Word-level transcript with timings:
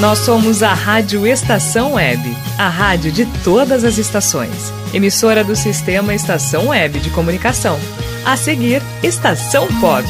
Nós 0.00 0.18
somos 0.18 0.62
a 0.62 0.74
Rádio 0.74 1.26
Estação 1.26 1.94
Web, 1.94 2.36
a 2.58 2.68
rádio 2.68 3.10
de 3.10 3.24
todas 3.42 3.82
as 3.82 3.96
estações. 3.96 4.70
Emissora 4.92 5.42
do 5.42 5.56
sistema 5.56 6.14
Estação 6.14 6.68
Web 6.68 7.00
de 7.00 7.08
Comunicação. 7.08 7.78
A 8.22 8.36
seguir, 8.36 8.82
Estação 9.02 9.66
Pop. 9.80 10.06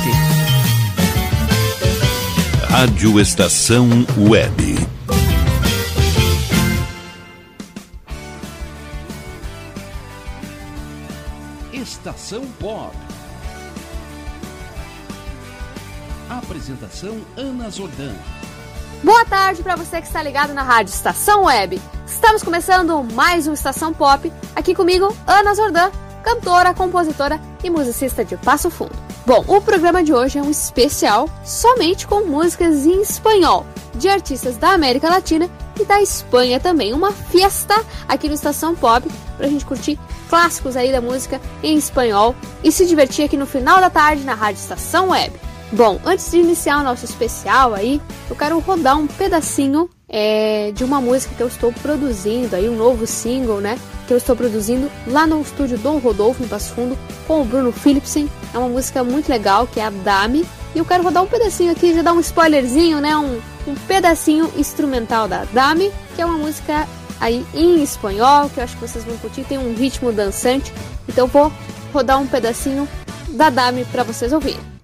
Rádio 2.69 3.21
Estação 3.21 4.05
Web. 4.19 4.77
Estação 11.73 12.45
Pop. 12.59 12.97
Apresentação 16.29 17.21
Ana 17.37 17.71
Zordan. 17.71 18.17
Boa 19.07 19.25
tarde 19.25 19.63
para 19.63 19.77
você 19.77 20.01
que 20.01 20.09
está 20.09 20.21
ligado 20.21 20.53
na 20.53 20.65
rádio 20.65 20.93
Estação 20.93 21.45
Web. 21.45 21.81
Estamos 22.05 22.43
começando 22.43 23.05
mais 23.15 23.47
um 23.47 23.53
Estação 23.53 23.95
Pop. 23.95 24.33
Aqui 24.53 24.75
comigo, 24.75 25.17
Ana 25.25 25.55
Zordan, 25.55 25.93
cantora, 26.25 26.75
compositora 26.75 27.41
e 27.63 27.71
musicista 27.71 28.25
de 28.25 28.37
Passo 28.37 28.69
Fundo. 28.69 28.91
Bom, 29.25 29.45
o 29.47 29.61
programa 29.61 30.03
de 30.03 30.13
hoje 30.13 30.41
é 30.41 30.43
um 30.43 30.51
especial 30.51 31.31
somente 31.45 32.05
com 32.05 32.27
músicas 32.27 32.85
em 32.85 33.01
espanhol 33.01 33.65
de 33.95 34.09
artistas 34.09 34.57
da 34.57 34.73
América 34.73 35.09
Latina 35.09 35.49
e 35.79 35.85
da 35.85 36.03
Espanha 36.03 36.59
também. 36.59 36.93
Uma 36.93 37.13
festa 37.13 37.81
aqui 38.09 38.27
no 38.27 38.35
Estação 38.35 38.75
Pop 38.75 39.09
para 39.37 39.47
a 39.47 39.49
gente 39.49 39.65
curtir 39.65 40.01
clássicos 40.29 40.77
aí 40.77 40.91
da 40.91 41.01
música 41.01 41.41
em 41.63 41.77
espanhol 41.77 42.35
e 42.65 42.73
se 42.73 42.85
divertir 42.85 43.27
aqui 43.27 43.37
no 43.37 43.47
final 43.47 43.81
da 43.81 43.89
tarde 43.89 44.25
na 44.25 44.35
rádio 44.35 44.59
Estação 44.59 45.11
Web. 45.11 45.46
Bom, 45.73 46.01
antes 46.05 46.31
de 46.31 46.39
iniciar 46.39 46.79
o 46.79 46.85
nosso 46.85 47.05
especial 47.05 47.75
aí, 47.75 48.01
eu 48.31 48.37
quero 48.37 48.59
rodar 48.61 48.97
um 48.97 49.07
pedacinho 49.07 49.91
é, 50.09 50.71
de 50.73 50.85
uma 50.85 51.01
música 51.01 51.35
que 51.35 51.43
eu 51.43 51.49
estou 51.49 51.73
produzindo, 51.73 52.55
aí 52.55 52.69
um 52.69 52.77
novo 52.77 53.07
single, 53.07 53.61
né? 53.61 53.77
Que 54.07 54.13
eu 54.13 54.17
estou 54.17 54.37
produzindo 54.37 54.89
lá 55.09 55.27
no 55.27 55.41
estúdio 55.41 55.77
Dom 55.77 55.99
Rodolfo, 55.99 56.45
em 56.45 56.47
Passo 56.47 56.73
Fundo, 56.73 56.97
com 57.27 57.43
o 57.43 57.45
Bruno 57.45 57.73
Philipsen. 57.73 58.31
É 58.55 58.59
uma 58.59 58.69
música 58.69 59.03
muito 59.03 59.29
legal, 59.29 59.67
que 59.67 59.81
é 59.81 59.87
a 59.87 59.91
Dame. 59.91 60.47
E 60.73 60.79
eu 60.79 60.85
quero 60.85 61.03
rodar 61.03 61.25
um 61.25 61.27
pedacinho 61.27 61.73
aqui, 61.73 61.93
já 61.93 62.03
dar 62.03 62.13
um 62.13 62.21
spoilerzinho, 62.21 63.01
né? 63.01 63.17
Um, 63.17 63.41
um 63.67 63.75
pedacinho 63.89 64.53
instrumental 64.57 65.27
da 65.27 65.45
Dame, 65.47 65.91
que 66.15 66.23
é 66.23 66.27
uma 66.27 66.39
música 66.39 66.87
aí 67.21 67.45
em 67.53 67.83
espanhol, 67.83 68.49
que 68.51 68.61
eu 68.61 68.65
acho 68.65 68.77
que 68.77 68.87
vocês 68.87 69.05
vão 69.05 69.17
curtir, 69.17 69.43
tem 69.43 69.59
um 69.59 69.75
ritmo 69.75 70.13
dançante. 70.13 70.73
Então 71.09 71.27
vou 71.27 71.51
rodar 71.93 72.21
um 72.21 72.27
pedacinho 72.27 72.89
da 73.31 73.51
Dame 73.51 73.85
para 73.87 74.05
vocês 74.05 74.33
ouvirem. 74.33 74.76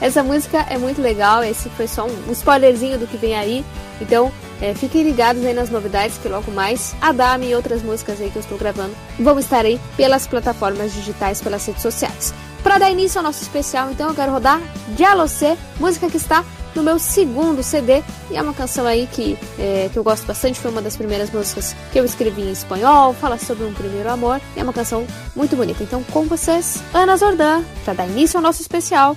Essa 0.00 0.22
música 0.22 0.66
é 0.68 0.78
muito 0.78 1.00
legal, 1.00 1.42
esse 1.44 1.68
foi 1.70 1.86
só 1.86 2.06
um 2.06 2.32
spoilerzinho 2.32 2.98
do 2.98 3.06
que 3.06 3.16
vem 3.16 3.36
aí. 3.36 3.64
Então, 4.00 4.32
é, 4.60 4.74
fiquem 4.74 5.02
ligados 5.02 5.44
aí 5.44 5.52
nas 5.52 5.70
novidades 5.70 6.18
que 6.18 6.28
logo 6.28 6.50
mais 6.50 6.94
a 7.00 7.12
Dami 7.12 7.48
e 7.48 7.54
outras 7.54 7.82
músicas 7.82 8.20
aí 8.20 8.30
que 8.30 8.36
eu 8.36 8.40
estou 8.40 8.58
gravando 8.58 8.94
vão 9.18 9.38
estar 9.38 9.64
aí 9.64 9.80
pelas 9.96 10.26
plataformas 10.26 10.92
digitais, 10.92 11.40
pelas 11.40 11.64
redes 11.66 11.82
sociais. 11.82 12.32
Para 12.62 12.78
dar 12.78 12.90
início 12.90 13.18
ao 13.18 13.24
nosso 13.24 13.42
especial, 13.42 13.90
então 13.90 14.08
eu 14.08 14.14
quero 14.14 14.32
rodar 14.32 14.60
Jalocê, 14.96 15.56
música 15.78 16.10
que 16.10 16.18
está 16.18 16.44
no 16.74 16.82
meu 16.82 16.98
segundo 16.98 17.62
CD. 17.62 18.02
E 18.30 18.36
é 18.36 18.42
uma 18.42 18.54
canção 18.54 18.86
aí 18.86 19.08
que, 19.10 19.36
é, 19.58 19.88
que 19.92 19.98
eu 19.98 20.04
gosto 20.04 20.26
bastante, 20.26 20.60
foi 20.60 20.70
uma 20.70 20.82
das 20.82 20.96
primeiras 20.96 21.30
músicas 21.30 21.74
que 21.92 21.98
eu 21.98 22.04
escrevi 22.04 22.42
em 22.42 22.52
espanhol, 22.52 23.14
fala 23.14 23.38
sobre 23.38 23.64
um 23.64 23.72
primeiro 23.72 24.10
amor. 24.10 24.40
E 24.56 24.60
é 24.60 24.62
uma 24.62 24.72
canção 24.72 25.06
muito 25.34 25.56
bonita. 25.56 25.82
Então, 25.82 26.02
com 26.04 26.24
vocês, 26.26 26.82
Ana 26.92 27.16
Zordan, 27.16 27.62
para 27.84 27.94
dar 27.94 28.06
início 28.06 28.36
ao 28.36 28.42
nosso 28.42 28.60
especial, 28.60 29.16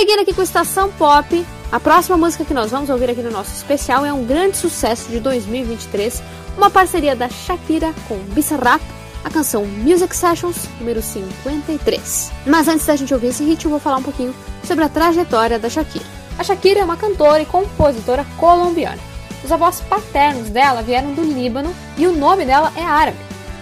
Seguindo 0.00 0.20
aqui 0.20 0.32
com 0.32 0.40
Estação 0.40 0.90
Pop, 0.92 1.46
a 1.70 1.78
próxima 1.78 2.16
música 2.16 2.42
que 2.42 2.54
nós 2.54 2.70
vamos 2.70 2.88
ouvir 2.88 3.10
aqui 3.10 3.20
no 3.20 3.30
nosso 3.30 3.52
especial 3.52 4.02
é 4.02 4.10
um 4.10 4.24
grande 4.24 4.56
sucesso 4.56 5.10
de 5.10 5.20
2023, 5.20 6.22
uma 6.56 6.70
parceria 6.70 7.14
da 7.14 7.28
Shakira 7.28 7.92
com 8.08 8.16
Bizarrap, 8.32 8.80
a 9.22 9.28
canção 9.28 9.66
Music 9.66 10.16
Sessions 10.16 10.56
número 10.78 11.02
53. 11.02 12.32
Mas 12.46 12.66
antes 12.66 12.86
da 12.86 12.96
gente 12.96 13.12
ouvir 13.12 13.26
esse 13.26 13.44
hit, 13.44 13.62
eu 13.62 13.70
vou 13.70 13.78
falar 13.78 13.98
um 13.98 14.02
pouquinho 14.02 14.34
sobre 14.64 14.84
a 14.84 14.88
trajetória 14.88 15.58
da 15.58 15.68
Shakira. 15.68 16.06
A 16.38 16.42
Shakira 16.42 16.80
é 16.80 16.84
uma 16.84 16.96
cantora 16.96 17.42
e 17.42 17.44
compositora 17.44 18.24
colombiana. 18.38 18.98
Os 19.44 19.52
avós 19.52 19.82
paternos 19.82 20.48
dela 20.48 20.80
vieram 20.80 21.12
do 21.12 21.22
Líbano 21.22 21.76
e 21.98 22.06
o 22.06 22.16
nome 22.16 22.46
dela 22.46 22.72
é 22.74 22.82
árabe. 22.82 23.18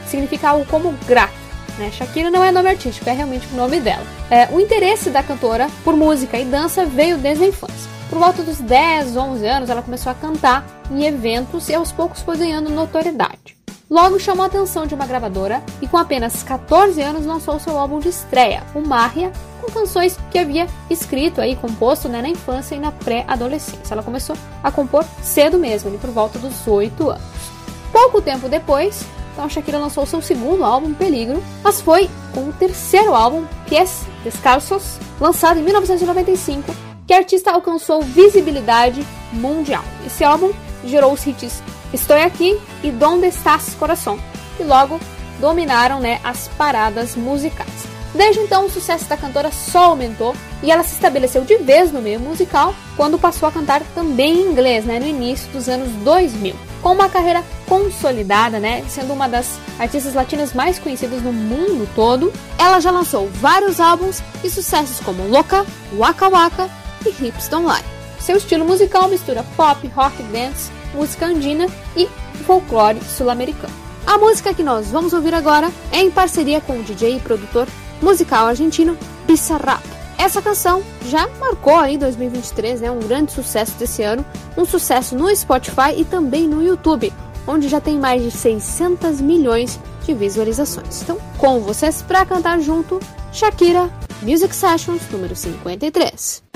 Significa 0.07 0.51
algo 0.51 0.65
como 0.67 0.97
grato. 1.05 1.38
Né? 1.79 1.91
Shakira 1.93 2.31
não 2.31 2.43
é 2.43 2.51
nome 2.51 2.69
artístico, 2.69 3.09
é 3.09 3.13
realmente 3.13 3.47
o 3.53 3.57
nome 3.57 3.81
dela. 3.81 4.05
É, 4.31 4.49
o 4.53 4.61
interesse 4.61 5.11
da 5.11 5.23
cantora 5.23 5.69
por 5.85 5.97
música 5.97 6.39
e 6.39 6.45
dança 6.45 6.85
veio 6.85 7.17
desde 7.17 7.45
a 7.45 7.49
infância. 7.49 7.89
Por 8.11 8.19
volta 8.19 8.43
dos 8.43 8.59
10, 8.59 9.17
11 9.17 9.47
anos, 9.47 9.71
ela 9.71 9.83
começou 9.83 10.11
a 10.11 10.15
cantar 10.15 10.67
em 10.91 11.05
eventos 11.05 11.69
e 11.69 11.75
aos 11.75 11.93
poucos 11.93 12.23
foi 12.23 12.37
ganhando 12.37 12.71
notoriedade. 12.71 13.57
Logo 13.91 14.19
chamou 14.19 14.45
a 14.45 14.47
atenção 14.47 14.87
de 14.87 14.95
uma 14.95 15.07
gravadora 15.07 15.63
e 15.81 15.87
com 15.87 15.97
apenas 15.97 16.43
14 16.43 17.01
anos 17.01 17.25
lançou 17.25 17.59
seu 17.59 17.79
álbum 17.79 17.99
de 17.99 18.09
estreia, 18.09 18.63
o 18.75 18.81
Marria, 18.81 19.33
com 19.63 19.73
canções 19.73 20.19
que 20.31 20.39
havia 20.39 20.67
escrito 20.91 21.41
aí, 21.41 21.57
composto 21.57 22.09
né, 22.09 22.21
na 22.21 22.29
infância 22.29 22.75
e 22.75 22.81
na 22.81 22.93
pré-adolescência. 22.93 23.95
Ela 23.95 24.03
começou 24.03 24.37
a 24.63 24.71
compor 24.71 25.05
cedo 25.23 25.59
mesmo, 25.59 25.89
ali 25.89 25.99
por 25.99 26.11
volta 26.11 26.39
dos 26.39 26.67
8 26.67 27.11
anos. 27.11 27.23
Pouco 27.91 28.21
tempo 28.21 28.49
depois, 28.49 29.07
então 29.39 29.49
Shakira 29.49 29.79
lançou 29.79 30.05
seu 30.05 30.21
segundo 30.21 30.65
álbum, 30.65 30.93
Peligro, 30.93 31.41
mas 31.63 31.81
foi 31.81 32.11
com 32.35 32.49
o 32.49 32.53
terceiro 32.53 33.15
álbum, 33.15 33.47
Pies 33.69 34.03
Descalços, 34.25 34.99
lançado 35.21 35.61
em 35.61 35.63
1995, 35.63 36.75
que 37.07 37.15
a 37.15 37.19
artista 37.19 37.53
alcançou 37.53 38.03
visibilidade 38.03 39.07
mundial. 39.33 39.85
Esse 40.05 40.25
álbum 40.25 40.51
gerou 40.85 41.13
os 41.13 41.25
hits 41.25 41.63
Estou 41.95 42.17
Aqui 42.17 42.61
e 42.83 42.91
Donde 42.91 43.29
Estás 43.29 43.77
Coração, 43.77 44.19
que 44.57 44.65
logo 44.65 44.99
dominaram 45.41 46.01
né, 46.01 46.19
as 46.25 46.49
paradas 46.49 47.15
musicais. 47.15 47.87
Desde 48.13 48.41
então, 48.41 48.67
o 48.67 48.71
sucesso 48.71 49.05
da 49.05 49.17
cantora 49.17 49.53
só 49.53 49.85
aumentou 49.85 50.35
e 50.65 50.73
ela 50.73 50.83
se 50.83 50.95
estabeleceu 50.95 51.45
de 51.45 51.59
vez 51.59 51.93
no 51.93 52.03
meio 52.03 52.19
musical 52.19 52.75
quando 52.97 53.17
passou 53.17 53.49
a 53.49 53.53
cantar 53.53 53.83
também 53.95 54.35
em 54.35 54.51
inglês, 54.51 54.85
né, 54.85 54.99
no 54.99 55.07
início 55.07 55.49
dos 55.53 55.69
anos 55.69 55.93
2000. 56.03 56.68
Com 56.83 56.93
uma 56.93 57.09
carreira 57.09 57.45
consolidada, 57.67 58.59
né, 58.59 58.85
sendo 58.89 59.13
uma 59.13 59.29
das 59.29 59.59
artistas 59.79 60.15
latinas 60.15 60.53
mais 60.53 60.79
conhecidas 60.79 61.23
no 61.23 61.33
mundo 61.33 61.89
todo, 61.95 62.33
ela 62.57 62.81
já 62.81 62.91
lançou 62.91 63.29
vários 63.29 63.81
álbuns 63.81 64.23
e 64.45 64.49
sucessos 64.49 65.01
como 65.01 65.27
Louca, 65.29 65.67
Waka 65.97 66.29
Waka 66.29 66.71
e 67.05 67.09
Hips 67.09 67.49
Don't 67.49 67.67
Lie. 67.67 67.85
Seu 68.21 68.37
estilo 68.37 68.65
musical 68.65 69.09
mistura 69.09 69.45
pop, 69.57 69.87
rock, 69.89 70.23
dance, 70.25 70.71
música 70.95 71.27
andina 71.27 71.67
e 71.97 72.09
folclore 72.45 73.01
sul-americano. 73.05 73.75
A 74.07 74.17
música 74.17 74.55
que 74.55 74.63
nós 74.63 74.91
vamos 74.91 75.13
ouvir 75.13 75.35
agora 75.35 75.71
é 75.93 76.01
em 76.01 76.11
parceria 76.11 76.61
com 76.61 76.79
o 76.79 76.83
DJ 76.83 77.17
e 77.17 77.21
produtor 77.21 77.69
musical 78.01 78.47
argentino 78.47 78.97
Bizarrap. 79.27 79.98
Essa 80.19 80.43
canção 80.43 80.83
já 81.07 81.29
marcou 81.39 81.77
aí 81.77 81.97
2023, 81.97 82.81
né, 82.81 82.91
um 82.91 82.99
grande 82.99 83.33
sucesso 83.33 83.73
desse 83.79 84.03
ano, 84.03 84.27
um 84.57 84.65
sucesso 84.65 85.17
no 85.17 85.35
Spotify 85.35 85.95
e 85.97 86.05
também 86.05 86.49
no 86.49 86.61
YouTube, 86.61 87.13
onde 87.47 87.69
já 87.69 87.81
tem 87.81 87.97
mais 87.97 88.23
de 88.23 88.31
600 88.33 89.21
milhões 89.21 89.79
de 90.05 90.13
visualizações. 90.15 91.03
Então, 91.03 91.19
com 91.39 91.61
vocês 91.61 92.03
para 92.03 92.27
cantar 92.27 92.61
junto, 92.61 92.99
Shakira 93.33 93.89
Music 94.23 94.55
Sessions 94.55 95.09
número 95.11 95.37
53. 95.37 96.48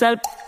yourself. 0.00 0.47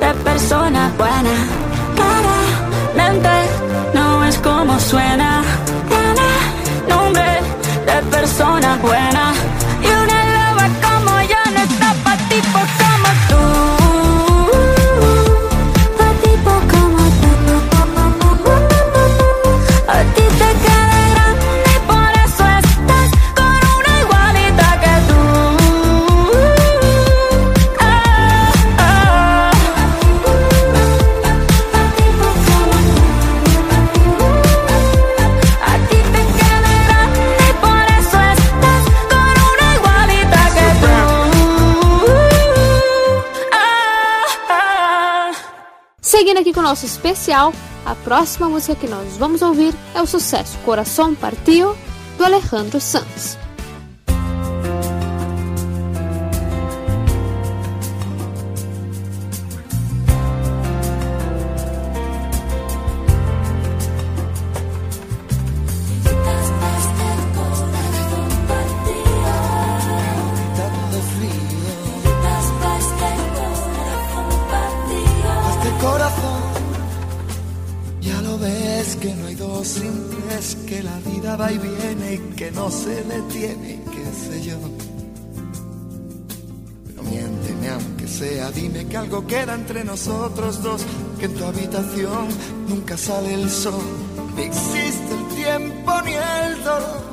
de 0.00 0.14
persona 0.24 0.90
buena. 0.96 1.36
Claramente 1.96 3.30
no 3.94 4.24
es 4.24 4.38
como 4.38 4.78
suena. 4.78 5.42
Tiene 5.88 6.28
nombre 6.88 7.40
de 7.86 8.02
persona 8.10 8.78
buena. 8.82 9.27
Nosso 46.68 46.84
especial, 46.84 47.50
a 47.86 47.94
próxima 47.94 48.46
música 48.46 48.74
que 48.74 48.86
nós 48.86 49.16
vamos 49.16 49.40
ouvir 49.40 49.74
é 49.94 50.02
o 50.02 50.06
sucesso 50.06 50.58
Coração 50.66 51.14
Partiu, 51.14 51.74
do 52.18 52.24
Alejandro 52.24 52.78
Sanz. 52.78 53.38
Queda 89.28 89.54
entre 89.54 89.84
nosotros 89.84 90.62
dos, 90.62 90.82
que 91.18 91.26
en 91.26 91.34
tu 91.34 91.44
habitación 91.44 92.28
nunca 92.66 92.96
sale 92.96 93.34
el 93.34 93.50
sol, 93.50 93.82
ni 94.34 94.42
existe 94.42 95.14
el 95.14 95.36
tiempo 95.36 95.92
ni 96.04 96.14
el 96.14 96.64
dolor. 96.64 97.08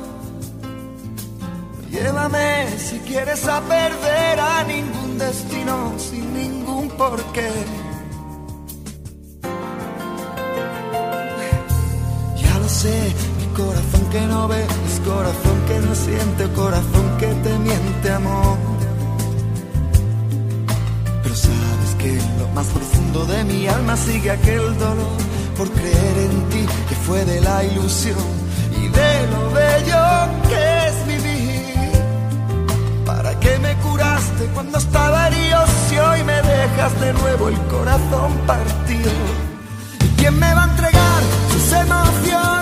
Llévame 1.90 2.66
si 2.78 2.98
quieres 3.00 3.46
a 3.46 3.60
perder 3.60 4.40
a 4.40 4.64
ningún 4.64 5.18
destino 5.18 5.92
sin 5.98 6.34
ningún 6.34 6.88
porqué. 6.90 7.50
Ya 12.42 12.58
lo 12.58 12.68
sé, 12.68 13.14
mi 13.38 13.46
corazón 13.56 14.10
que 14.10 14.20
no 14.22 14.48
ve, 14.48 14.62
es 14.64 15.00
corazón 15.00 15.58
que 15.68 15.78
no 15.80 15.94
siente, 15.94 16.52
corazón 16.54 17.05
que 17.18 17.26
te 17.26 17.58
miente, 17.58 18.10
amor. 18.12 18.58
lo 22.38 22.48
más 22.48 22.66
profundo 22.68 23.24
de 23.26 23.44
mi 23.44 23.66
alma 23.66 23.96
sigue 23.96 24.30
aquel 24.30 24.78
dolor 24.78 25.18
por 25.56 25.68
creer 25.70 26.16
en 26.30 26.48
ti 26.50 26.66
que 26.88 26.94
fue 26.94 27.24
de 27.24 27.40
la 27.40 27.64
ilusión 27.64 28.18
y 28.72 28.88
de 28.88 29.26
lo 29.32 29.50
bello 29.50 30.04
que 30.48 30.86
es 30.86 31.06
vivir. 31.06 31.90
¿Para 33.04 33.38
qué 33.40 33.58
me 33.58 33.74
curaste 33.76 34.44
cuando 34.54 34.78
estaba 34.78 35.28
herido 35.28 35.64
si 35.88 35.98
hoy 35.98 36.22
me 36.24 36.40
dejas 36.42 37.00
de 37.00 37.12
nuevo 37.12 37.48
el 37.48 37.58
corazón 37.74 38.32
partido? 38.46 39.10
¿Y 40.04 40.08
quién 40.20 40.38
me 40.38 40.52
va 40.54 40.64
a 40.64 40.70
entregar 40.70 41.22
sus 41.50 41.72
emociones? 41.72 42.55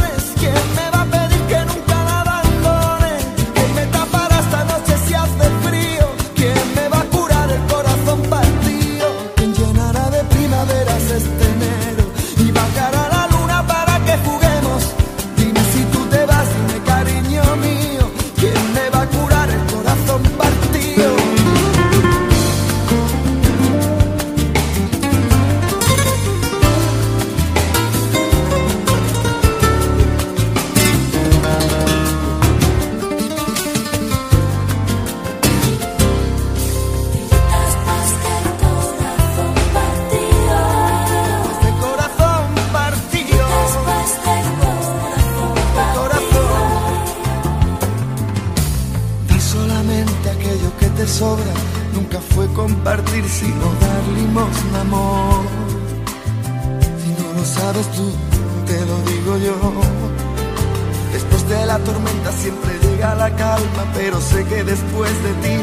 Pero 63.92 64.20
sé 64.20 64.44
que 64.44 64.64
después 64.64 65.12
de 65.22 65.32
ti, 65.44 65.56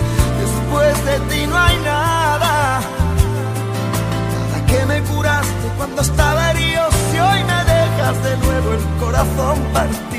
después 0.44 1.06
de 1.06 1.20
ti 1.30 1.48
no 1.48 1.58
hay 1.58 1.78
nada. 1.84 2.82
Nada 4.34 4.66
que 4.68 4.86
me 4.86 5.02
curaste 5.02 5.68
cuando 5.78 6.02
estaba 6.02 6.52
herido, 6.52 6.84
si 7.12 7.20
hoy 7.20 7.44
me 7.44 7.60
dejas 7.74 8.24
de 8.24 8.38
nuevo 8.38 8.74
el 8.74 9.00
corazón 9.00 9.60
partido. 9.74 10.11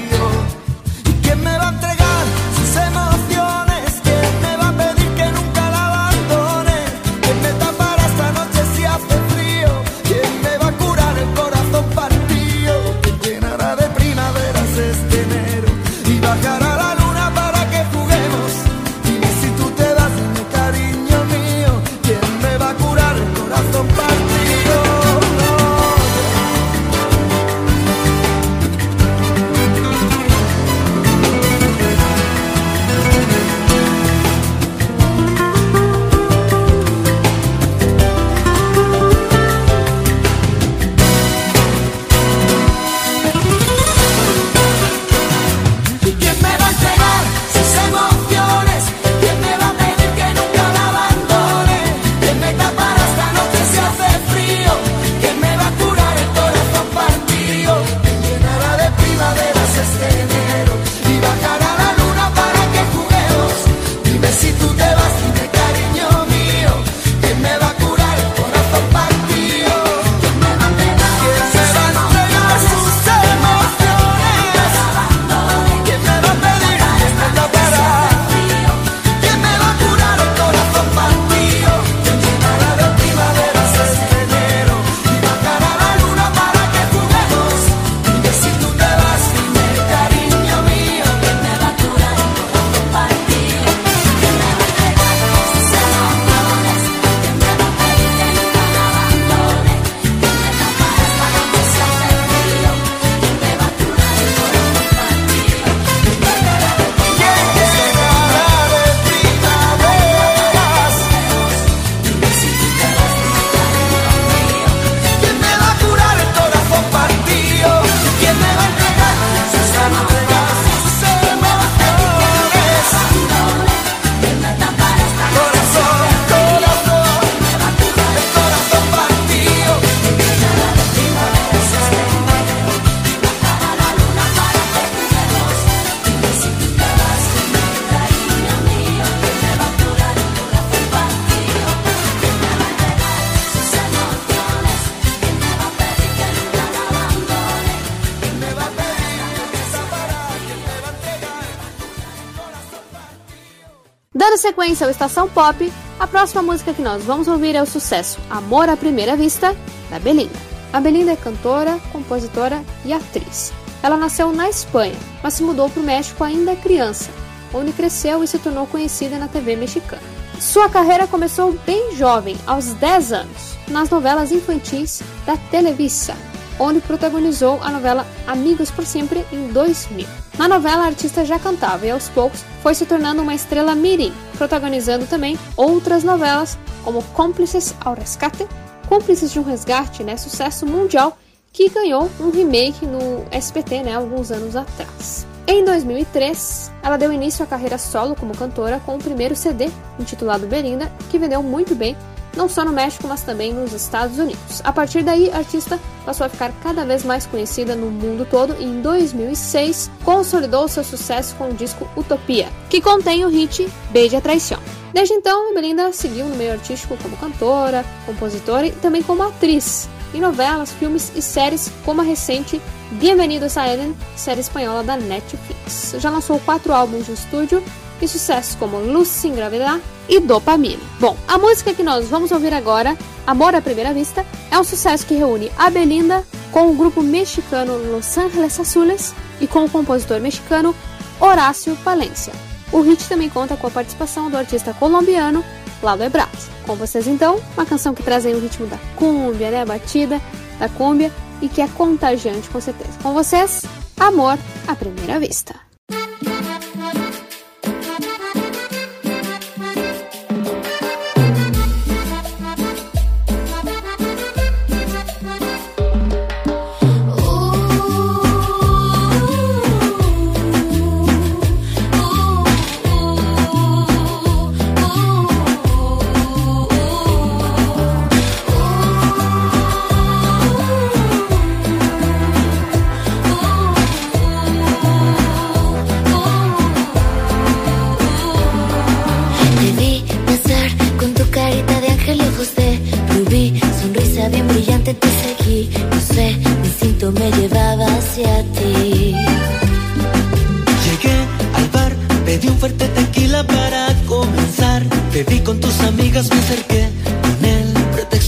Sequência 154.42 154.84
ao 154.84 154.90
Estação 154.90 155.28
Pop, 155.28 155.72
a 156.00 156.06
próxima 156.06 156.42
música 156.42 156.74
que 156.74 156.82
nós 156.82 157.04
vamos 157.04 157.28
ouvir 157.28 157.54
é 157.54 157.62
o 157.62 157.66
sucesso 157.66 158.18
Amor 158.28 158.68
à 158.68 158.76
Primeira 158.76 159.16
Vista, 159.16 159.56
da 159.88 160.00
Belinda. 160.00 160.36
A 160.72 160.80
Belinda 160.80 161.12
é 161.12 161.16
cantora, 161.16 161.78
compositora 161.92 162.60
e 162.84 162.92
atriz. 162.92 163.52
Ela 163.84 163.96
nasceu 163.96 164.32
na 164.32 164.48
Espanha, 164.48 164.96
mas 165.22 165.34
se 165.34 165.44
mudou 165.44 165.70
para 165.70 165.80
o 165.80 165.84
México 165.84 166.24
ainda 166.24 166.56
criança, 166.56 167.08
onde 167.54 167.72
cresceu 167.72 168.24
e 168.24 168.26
se 168.26 168.36
tornou 168.40 168.66
conhecida 168.66 169.16
na 169.16 169.28
TV 169.28 169.54
mexicana. 169.54 170.02
Sua 170.40 170.68
carreira 170.68 171.06
começou 171.06 171.52
bem 171.64 171.94
jovem, 171.94 172.36
aos 172.44 172.74
10 172.74 173.12
anos, 173.12 173.56
nas 173.68 173.88
novelas 173.90 174.32
infantis 174.32 175.02
da 175.24 175.36
Televisa, 175.36 176.16
onde 176.62 176.80
protagonizou 176.80 177.58
a 177.60 177.70
novela 177.70 178.06
Amigos 178.26 178.70
por 178.70 178.86
Sempre 178.86 179.26
em 179.32 179.48
2000. 179.48 180.06
Na 180.38 180.46
novela, 180.46 180.84
a 180.84 180.86
artista 180.86 181.24
já 181.24 181.38
cantava 181.38 181.86
e 181.86 181.90
aos 181.90 182.08
poucos 182.08 182.44
foi 182.62 182.74
se 182.74 182.86
tornando 182.86 183.20
uma 183.20 183.34
estrela 183.34 183.74
mirim, 183.74 184.12
protagonizando 184.38 185.06
também 185.06 185.36
outras 185.56 186.04
novelas 186.04 186.56
como 186.84 187.02
Cúmplices 187.02 187.74
ao 187.80 187.94
Rescate, 187.94 188.46
Cúmplices 188.88 189.32
de 189.32 189.40
um 189.40 189.42
Resgate, 189.42 190.04
né, 190.04 190.16
sucesso 190.16 190.64
mundial, 190.64 191.18
que 191.52 191.68
ganhou 191.68 192.08
um 192.20 192.30
remake 192.30 192.86
no 192.86 193.24
SBT, 193.30 193.82
né, 193.82 193.94
alguns 193.94 194.30
anos 194.30 194.54
atrás. 194.54 195.26
Em 195.46 195.64
2003, 195.64 196.70
ela 196.82 196.96
deu 196.96 197.12
início 197.12 197.42
à 197.44 197.46
carreira 197.46 197.76
solo 197.76 198.14
como 198.14 198.36
cantora 198.36 198.80
com 198.86 198.94
o 198.94 198.98
primeiro 198.98 199.34
CD, 199.34 199.68
intitulado 199.98 200.46
Belinda, 200.46 200.90
que 201.10 201.18
vendeu 201.18 201.42
muito 201.42 201.74
bem 201.74 201.96
não 202.36 202.48
só 202.48 202.64
no 202.64 202.72
México, 202.72 203.06
mas 203.06 203.22
também 203.22 203.52
nos 203.52 203.72
Estados 203.72 204.18
Unidos. 204.18 204.60
A 204.64 204.72
partir 204.72 205.02
daí, 205.02 205.30
a 205.30 205.38
artista 205.38 205.78
passou 206.04 206.26
a 206.26 206.28
ficar 206.28 206.52
cada 206.62 206.84
vez 206.84 207.04
mais 207.04 207.26
conhecida 207.26 207.74
no 207.74 207.90
mundo 207.90 208.26
todo 208.28 208.56
e 208.58 208.64
em 208.64 208.80
2006 208.80 209.90
consolidou 210.04 210.68
seu 210.68 210.84
sucesso 210.84 211.34
com 211.36 211.50
o 211.50 211.54
disco 211.54 211.88
Utopia, 211.96 212.48
que 212.68 212.80
contém 212.80 213.24
o 213.24 213.28
hit 213.28 213.68
Beija 213.90 214.18
a 214.18 214.20
Traição. 214.20 214.58
Desde 214.92 215.14
então, 215.14 215.54
Belinda 215.54 215.92
seguiu 215.92 216.26
no 216.26 216.36
meio 216.36 216.52
artístico 216.52 216.96
como 216.98 217.16
cantora, 217.16 217.84
compositora 218.04 218.66
e 218.66 218.72
também 218.72 219.02
como 219.02 219.22
atriz, 219.22 219.88
em 220.12 220.20
novelas, 220.20 220.70
filmes 220.72 221.12
e 221.16 221.22
séries 221.22 221.70
como 221.84 222.02
a 222.02 222.04
recente 222.04 222.60
Bienvenidos 222.92 223.56
a 223.56 223.66
Eden, 223.66 223.96
série 224.14 224.40
espanhola 224.40 224.82
da 224.84 224.98
Netflix. 224.98 225.94
Já 225.98 226.10
lançou 226.10 226.38
quatro 226.40 226.74
álbuns 226.74 227.06
de 227.06 227.12
estúdio 227.12 227.64
e 228.02 228.08
sucessos 228.08 228.56
como 228.56 228.78
Luz 228.78 229.08
Sem 229.08 229.34
Gravidade 229.34 229.82
e 230.08 230.18
Dopamina. 230.18 230.82
Bom, 230.98 231.16
a 231.28 231.38
música 231.38 231.72
que 231.72 231.82
nós 231.82 232.08
vamos 232.08 232.32
ouvir 232.32 232.52
agora, 232.52 232.98
Amor 233.26 233.54
à 233.54 233.62
Primeira 233.62 233.94
Vista, 233.94 234.26
é 234.50 234.58
um 234.58 234.64
sucesso 234.64 235.06
que 235.06 235.14
reúne 235.14 235.50
a 235.56 235.70
Belinda 235.70 236.24
com 236.50 236.68
o 236.68 236.74
grupo 236.74 237.02
mexicano 237.02 237.78
Los 237.78 238.18
Angeles 238.18 238.58
Azules 238.58 239.14
e 239.40 239.46
com 239.46 239.64
o 239.64 239.70
compositor 239.70 240.20
mexicano 240.20 240.74
Horácio 241.20 241.76
Palencia. 241.84 242.32
O 242.72 242.80
hit 242.80 243.08
também 243.08 243.28
conta 243.28 243.56
com 243.56 243.66
a 243.68 243.70
participação 243.70 244.30
do 244.30 244.36
artista 244.36 244.74
colombiano 244.74 245.44
Lalo 245.82 246.02
Ebrard. 246.02 246.36
Com 246.66 246.74
vocês 246.74 247.06
então, 247.06 247.40
uma 247.54 247.66
canção 247.66 247.94
que 247.94 248.02
traz 248.02 248.26
aí 248.26 248.34
o 248.34 248.40
ritmo 248.40 248.66
da 248.66 248.78
cúmbia, 248.96 249.50
né, 249.50 249.62
a 249.62 249.66
batida 249.66 250.20
da 250.58 250.68
cúmbia 250.68 251.12
e 251.40 251.48
que 251.48 251.60
é 251.60 251.68
contagiante 251.68 252.48
com 252.50 252.60
certeza. 252.60 252.98
Com 253.02 253.12
vocês, 253.12 253.62
Amor 253.98 254.38
à 254.66 254.74
Primeira 254.74 255.18
Vista. 255.18 255.54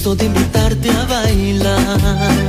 gusto 0.05 0.17
de 0.17 0.27
invitarte 0.27 0.91
a 0.91 1.07
bailar. 1.07 2.44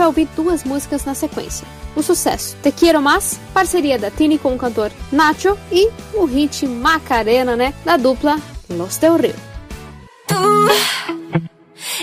Vai 0.00 0.06
ouvir 0.06 0.28
duas 0.34 0.64
músicas 0.64 1.04
na 1.04 1.14
sequência. 1.14 1.66
O 1.94 2.02
sucesso 2.02 2.56
Te 2.62 2.72
Quiero 2.72 3.02
Más, 3.02 3.38
parceria 3.52 3.98
da 3.98 4.10
Tini 4.10 4.38
com 4.38 4.54
o 4.54 4.58
cantor 4.58 4.90
Nacho, 5.12 5.58
e 5.70 5.90
o 6.14 6.24
hit 6.24 6.66
Macarena, 6.66 7.54
né, 7.54 7.74
da 7.84 7.96
dupla 7.98 8.38
Los 8.70 8.96
Del 8.96 9.18
Rio. 9.18 9.34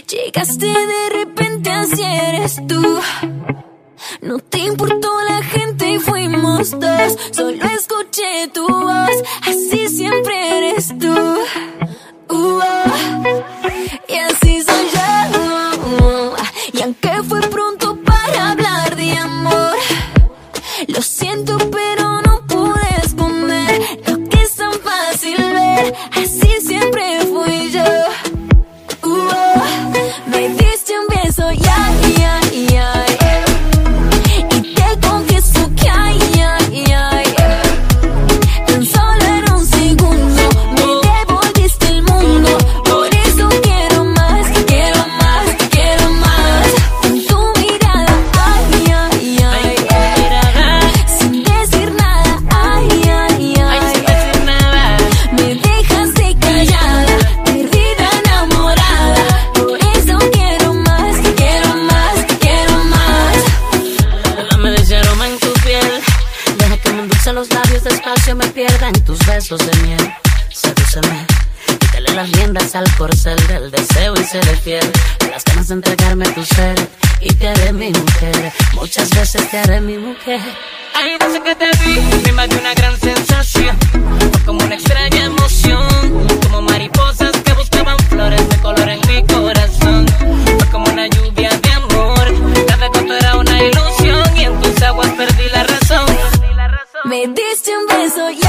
Llegaste 0.07 0.67
de 0.67 1.09
repente, 1.09 1.69
así 1.69 2.03
eres 2.03 2.55
tú. 2.67 2.99
No 4.21 4.39
te 4.39 4.59
importó 4.59 5.09
la 5.27 5.41
gente 5.41 5.89
y 5.89 5.99
fuimos 5.99 6.71
dos. 6.71 7.17
Solo 7.31 7.65
escuché 7.65 8.47
tu 8.53 8.67
voz, 8.67 9.23
así 9.41 9.89
siempre 9.89 10.57
eres 10.57 10.87
tú. 10.99 11.13
Uh, 12.29 12.59
oh. 12.61 12.83
Y 14.07 14.17
así 14.17 14.61
soy 14.61 14.89
yo. 14.93 15.06
Lo 20.97 21.03
siento, 21.03 21.46
al 72.77 72.95
corcel 72.95 73.35
del 73.47 73.71
deseo 73.71 74.13
y 74.15 74.23
seré 74.23 74.55
fiel. 74.57 74.91
A 75.21 75.27
las 75.27 75.43
ganas 75.43 75.67
de 75.67 75.73
entregarme 75.73 76.25
tu 76.29 76.43
ser 76.45 76.75
y 77.21 77.33
te 77.33 77.47
haré 77.47 77.73
mi 77.73 77.89
mujer. 77.91 78.53
Muchas 78.73 79.09
veces 79.09 79.49
te 79.49 79.57
haré 79.57 79.81
mi 79.81 79.97
mujer. 79.97 80.41
Ay, 80.93 81.17
desde 81.19 81.41
que 81.41 81.55
te 81.55 81.69
vi, 81.83 81.99
me 82.23 82.29
invadió 82.29 82.59
una 82.59 82.73
gran 82.75 82.99
sensación. 82.99 83.75
Fue 84.31 84.41
como 84.45 84.63
una 84.63 84.75
extraña 84.75 85.25
emoción. 85.25 85.87
Como 86.43 86.61
mariposas 86.61 87.31
que 87.43 87.53
buscaban 87.53 87.97
flores 88.09 88.47
de 88.47 88.57
color 88.57 88.89
en 88.89 89.01
mi 89.07 89.23
corazón. 89.25 90.05
Fue 90.59 90.69
como 90.71 90.85
una 90.91 91.07
lluvia 91.07 91.49
de 91.49 91.71
amor. 91.71 92.25
Cada 92.67 92.87
goto 92.87 93.13
era 93.13 93.37
una 93.37 93.63
ilusión 93.63 94.37
y 94.37 94.43
en 94.43 94.61
tus 94.61 94.81
aguas 94.83 95.09
perdí 95.17 95.49
la 95.49 95.63
razón. 95.63 96.05
Me 97.05 97.25
diste 97.27 97.71
un 97.77 97.87
beso, 97.87 98.29
ya, 98.31 98.46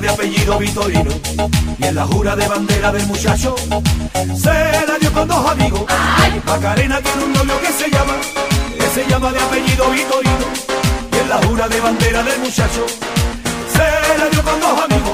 de 0.00 0.08
apellido 0.08 0.58
Vitorino. 0.58 1.10
Y 1.78 1.84
en 1.84 1.94
la 1.94 2.06
jura 2.06 2.36
de 2.36 2.46
bandera 2.46 2.92
del 2.92 3.06
muchacho, 3.06 3.54
se 4.34 4.86
la 4.86 4.98
dio 5.00 5.12
con 5.12 5.28
dos 5.28 5.50
amigos. 5.50 5.82
Macarena 6.44 7.00
tiene 7.00 7.24
un 7.24 7.32
novio 7.32 7.60
que 7.60 7.72
se 7.72 7.90
llama, 7.90 8.14
que 8.78 8.86
se 8.88 9.08
llama 9.08 9.32
de 9.32 9.40
apellido 9.40 9.90
Vitorino. 9.90 10.46
Y 11.12 11.16
en 11.16 11.28
la 11.28 11.36
jura 11.46 11.68
de 11.68 11.80
bandera 11.80 12.22
del 12.22 12.38
muchacho, 12.40 12.86
se 13.72 14.18
la 14.18 14.28
dio 14.28 14.42
con 14.42 14.60
dos 14.60 14.84
amigos. 14.84 15.12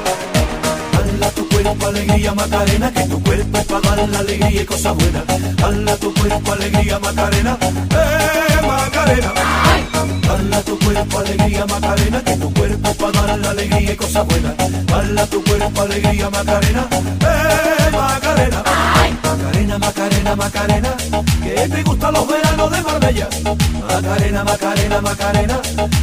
Dala 0.92 1.30
tu 1.30 1.48
cuerpo 1.48 1.86
alegría 1.86 2.34
Macarena, 2.34 2.92
que 2.92 3.02
tu 3.04 3.22
cuerpo 3.22 3.58
es 3.58 3.64
para 3.64 3.96
dar 3.96 4.08
la 4.08 4.18
alegría 4.18 4.62
y 4.62 4.64
cosas 4.64 4.94
buenas. 4.96 5.56
Dala 5.56 5.96
tu 5.96 6.12
cuerpo 6.14 6.52
alegría 6.52 6.98
Macarena, 6.98 7.58
eh 7.62 8.66
Macarena. 8.66 9.32
Dala 10.22 10.62
tu 10.62 10.78
cuerpo 10.78 11.18
alegría 11.18 11.66
Macarena, 11.66 12.22
que 12.24 12.36
tu 12.36 12.52
cuerpo 12.54 12.94
para 12.94 13.26
dar 13.26 13.38
la 13.38 13.50
alegría 13.50 13.92
y 13.92 13.96
cosas 13.96 14.26
buenas. 14.26 14.54
Dala 14.86 15.26
tu 15.26 15.42
cuerpo 15.44 15.82
alegría 15.82 16.30
Macarena, 16.30 16.88
eh 16.92 17.90
Macarena. 17.92 18.62
Macarena, 19.22 19.78
Macarena, 19.78 20.36
Macarena, 20.36 20.96
que 21.42 21.68
te 21.68 21.82
gustan 21.82 22.14
los 22.14 22.26
veranos 22.26 22.70
de 22.70 22.82
Marbella. 22.82 23.28
Macarena, 23.88 24.44
Macarena, 24.44 25.00
Macarena, 25.00 25.60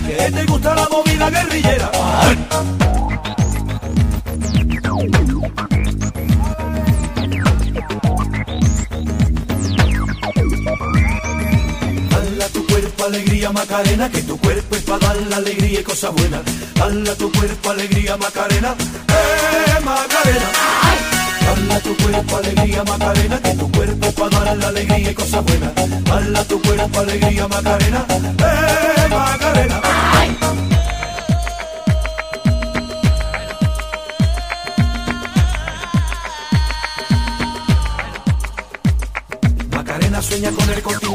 que 0.08 0.32
te 0.32 0.46
gusta 0.46 0.76
la 0.76 0.88
movida 0.90 1.30
guerrillera. 1.30 1.92
Dala 1.92 3.19
alegría 13.10 13.52
Macarena, 13.52 14.10
que 14.10 14.22
tu 14.22 14.38
cuerpo 14.38 14.76
es 14.76 14.84
para 14.84 15.08
dar 15.08 15.18
la 15.30 15.38
alegría 15.38 15.80
y 15.80 15.84
cosas 15.84 16.14
buenas. 16.14 16.42
Dala 16.76 17.16
tu 17.16 17.32
cuerpo 17.32 17.70
alegría 17.72 18.18
Macarena, 18.18 18.76
eh 19.10 19.80
Macarena. 19.84 20.50
Dala 21.46 21.80
tu 21.80 21.98
cuerpo 21.98 22.38
alegría 22.38 22.84
Macarena, 22.84 23.42
que 23.42 23.54
tu 23.56 23.72
cuerpo 23.72 24.06
es 24.08 24.14
para 24.14 24.46
dar 24.46 24.58
la 24.58 24.68
alegría 24.68 25.12
y 25.12 25.16
cosas 25.16 25.44
buenas. 25.44 25.72
Dala 26.06 26.44
tu 26.46 26.62
cuerpo 26.62 27.00
alegría 27.00 27.48
Macarena, 27.48 28.06
eh 28.10 29.08
Macarena. 29.10 29.82
Macarena 39.72 40.22
sueña 40.22 40.52
con 40.52 40.70
el 40.70 40.82
corte 40.84 41.08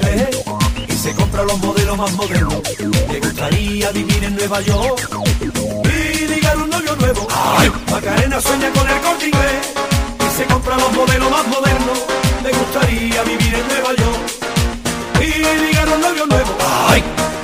compra 1.34 1.52
los 1.52 1.60
modelos 1.60 1.96
más 1.96 2.12
modernos. 2.12 2.62
Le 3.10 3.20
gustaría 3.20 3.90
vivir 3.90 4.22
en 4.22 4.36
Nueva 4.36 4.60
York 4.60 5.08
y 5.84 6.26
ligar 6.28 6.56
un 6.58 6.70
novio 6.70 6.94
nuevo. 6.96 7.26
Macarena 7.90 8.40
sueña 8.40 8.70
con 8.70 8.88
el 8.88 9.00
corte 9.00 9.26
inglés 9.26 9.74
y 10.20 10.36
se 10.36 10.44
compra 10.44 10.76
los 10.76 10.92
modelos 10.92 11.30
más 11.30 11.46
modernos. 11.48 11.98
Le 12.42 12.50
gustaría 12.52 13.22
vivir 13.24 13.54
en 13.54 13.66
Nueva 13.66 13.94
York 13.96 14.18
y 15.20 15.66
ligar 15.66 15.88
un 15.88 16.00
novio 16.00 16.26
nuevo. 16.26 16.52
Dale 16.58 17.43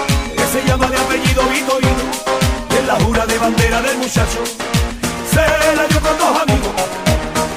se 0.51 0.61
llama 0.67 0.87
de 0.87 0.97
apellido 0.97 1.43
Vitorino. 1.43 2.03
Y 2.71 2.75
en 2.77 2.87
la 2.87 2.95
jura 2.95 3.25
de 3.25 3.37
bandera 3.37 3.81
del 3.81 3.97
muchacho, 3.97 4.43
se 5.31 5.75
la 5.75 5.87
dio 5.87 6.01
con 6.01 6.17
dos 6.17 6.41
amigos. 6.41 6.73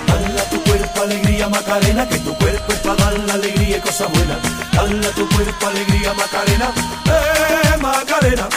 Dale 0.06 0.40
a 0.40 0.50
tu 0.50 0.62
cuerpo 0.62 1.02
alegría 1.02 1.48
Macarena, 1.48 2.08
que 2.08 2.18
tu 2.18 2.34
cuerpo 2.34 2.72
es 2.72 2.78
para 2.78 2.94
dar 2.96 3.18
la 3.18 3.34
alegría 3.34 3.78
y 3.78 3.80
cosas 3.80 4.08
buenas. 4.12 4.38
Dale 4.72 5.06
a 5.06 5.10
tu 5.10 5.28
cuerpo 5.28 5.66
alegría 5.66 6.14
Macarena, 6.14 6.68
eh 7.06 7.76
Macarena. 7.80 8.48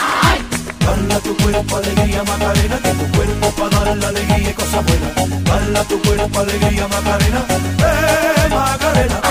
Dale 0.86 1.14
a 1.14 1.20
tu 1.20 1.36
cuerpo 1.38 1.78
alegría 1.78 2.24
Macarena, 2.24 2.78
que 2.78 2.92
tu 2.92 3.12
cuerpo 3.18 3.48
es 3.48 3.54
para 3.54 3.86
dar 3.86 3.98
la 3.98 4.08
alegría 4.10 4.50
y 4.52 4.54
cosas 4.54 4.86
buenas. 4.86 5.44
Dale 5.46 5.80
a 5.80 5.84
tu 5.84 6.02
cuerpo 6.02 6.40
alegría 6.40 6.88
Macarena, 6.88 7.42
eh 7.80 8.50
Macarena. 8.50 9.22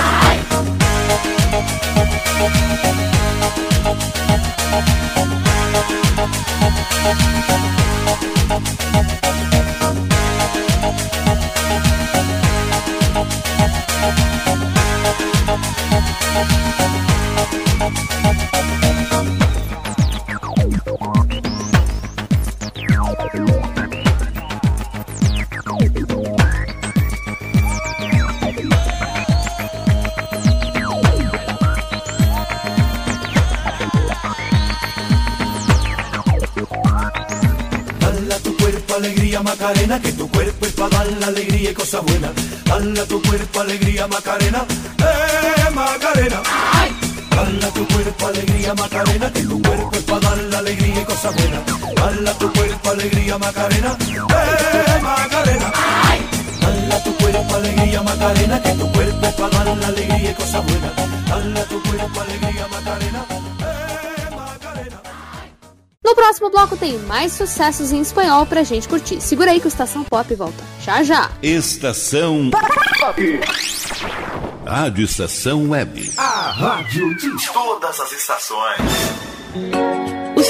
Thank 18.26 18.56
Macarena, 39.59 39.99
que 40.03 40.12
tu 40.12 40.31
cuerpo 40.31 40.66
es 40.66 40.73
para 40.73 40.99
dar 40.99 41.07
la 41.19 41.27
alegría 41.29 41.71
y 41.71 41.75
cosas 41.75 42.03
buenas. 42.03 42.31
Dale 42.66 43.01
a 43.01 43.07
tu 43.07 43.23
cuerpo 43.23 43.61
alegría 43.61 44.07
Macarena, 44.07 44.66
eh 44.99 45.71
Macarena. 45.73 46.42
Dale 47.31 47.64
a 47.64 47.71
tu 47.71 47.88
cuerpo 47.88 48.27
alegría 48.27 48.75
Macarena, 48.75 49.33
que 49.33 49.42
tu 49.45 49.62
cuerpo 49.62 49.90
es 49.95 50.03
para 50.03 50.21
dar 50.21 50.38
la 50.38 50.59
alegría 50.59 51.01
y 51.01 51.05
cosas 51.07 51.35
buenas. 51.35 51.62
Dale 51.97 52.31
a 52.31 52.35
tu 52.35 52.53
cuerpo 52.53 52.90
alegría 52.90 53.38
Macarena, 53.38 53.97
eh 54.11 55.01
Macarena. 55.03 55.73
Dale 56.61 56.95
a 56.95 57.03
tu 57.03 57.16
cuerpo 57.16 57.55
alegría 57.55 58.03
Macarena, 58.03 58.62
que 58.62 58.73
tu 58.73 58.92
cuerpo 58.92 59.27
es 59.27 59.35
para 59.37 59.64
dar 59.64 59.77
la 59.79 59.87
alegría 59.87 60.31
y 60.33 60.35
cosas 60.35 60.62
buenas. 60.66 60.92
Dale 61.29 61.61
a 61.61 61.64
tu 61.64 61.83
cuerpo 61.83 62.21
alegría 62.21 62.69
Macarena. 62.69 63.36
No 66.07 66.14
próximo 66.14 66.49
bloco 66.49 66.77
tem 66.77 66.97
mais 67.01 67.33
sucessos 67.33 67.90
em 67.90 68.01
espanhol 68.01 68.47
pra 68.47 68.62
gente 68.62 68.87
curtir. 68.88 69.21
Segura 69.21 69.51
aí 69.51 69.59
que 69.59 69.66
o 69.66 69.69
Estação 69.69 70.05
Pop 70.05 70.33
volta 70.37 70.62
já 70.81 71.03
já. 71.03 71.33
Estação 71.42 72.49
Rádio 74.64 75.05
Estação 75.05 75.69
Web. 75.69 76.12
A 76.16 76.53
rádio 76.53 77.12
de 77.16 77.53
todas 77.53 77.99
as 77.99 78.12
estações. 78.12 80.06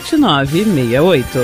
7968. 0.00 1.38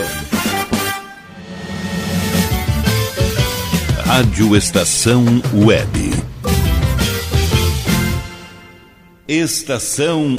Rádio 4.04 4.56
Estação 4.56 5.24
Web. 5.54 6.10
Estação 9.28 10.34